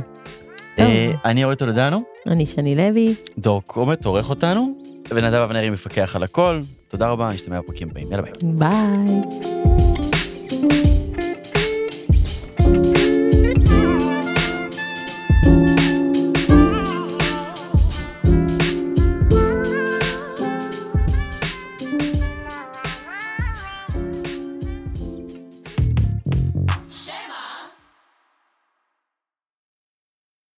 [0.85, 3.15] אה, אני אורי טולדנו, אני שני לוי.
[3.39, 4.75] דור קומט עורך אותנו,
[5.11, 8.33] ונדב אבנרי מפקח על הכל, תודה רבה, נשתמע בפרקים הבאים, יאללה ביי.
[8.43, 9.98] ביי.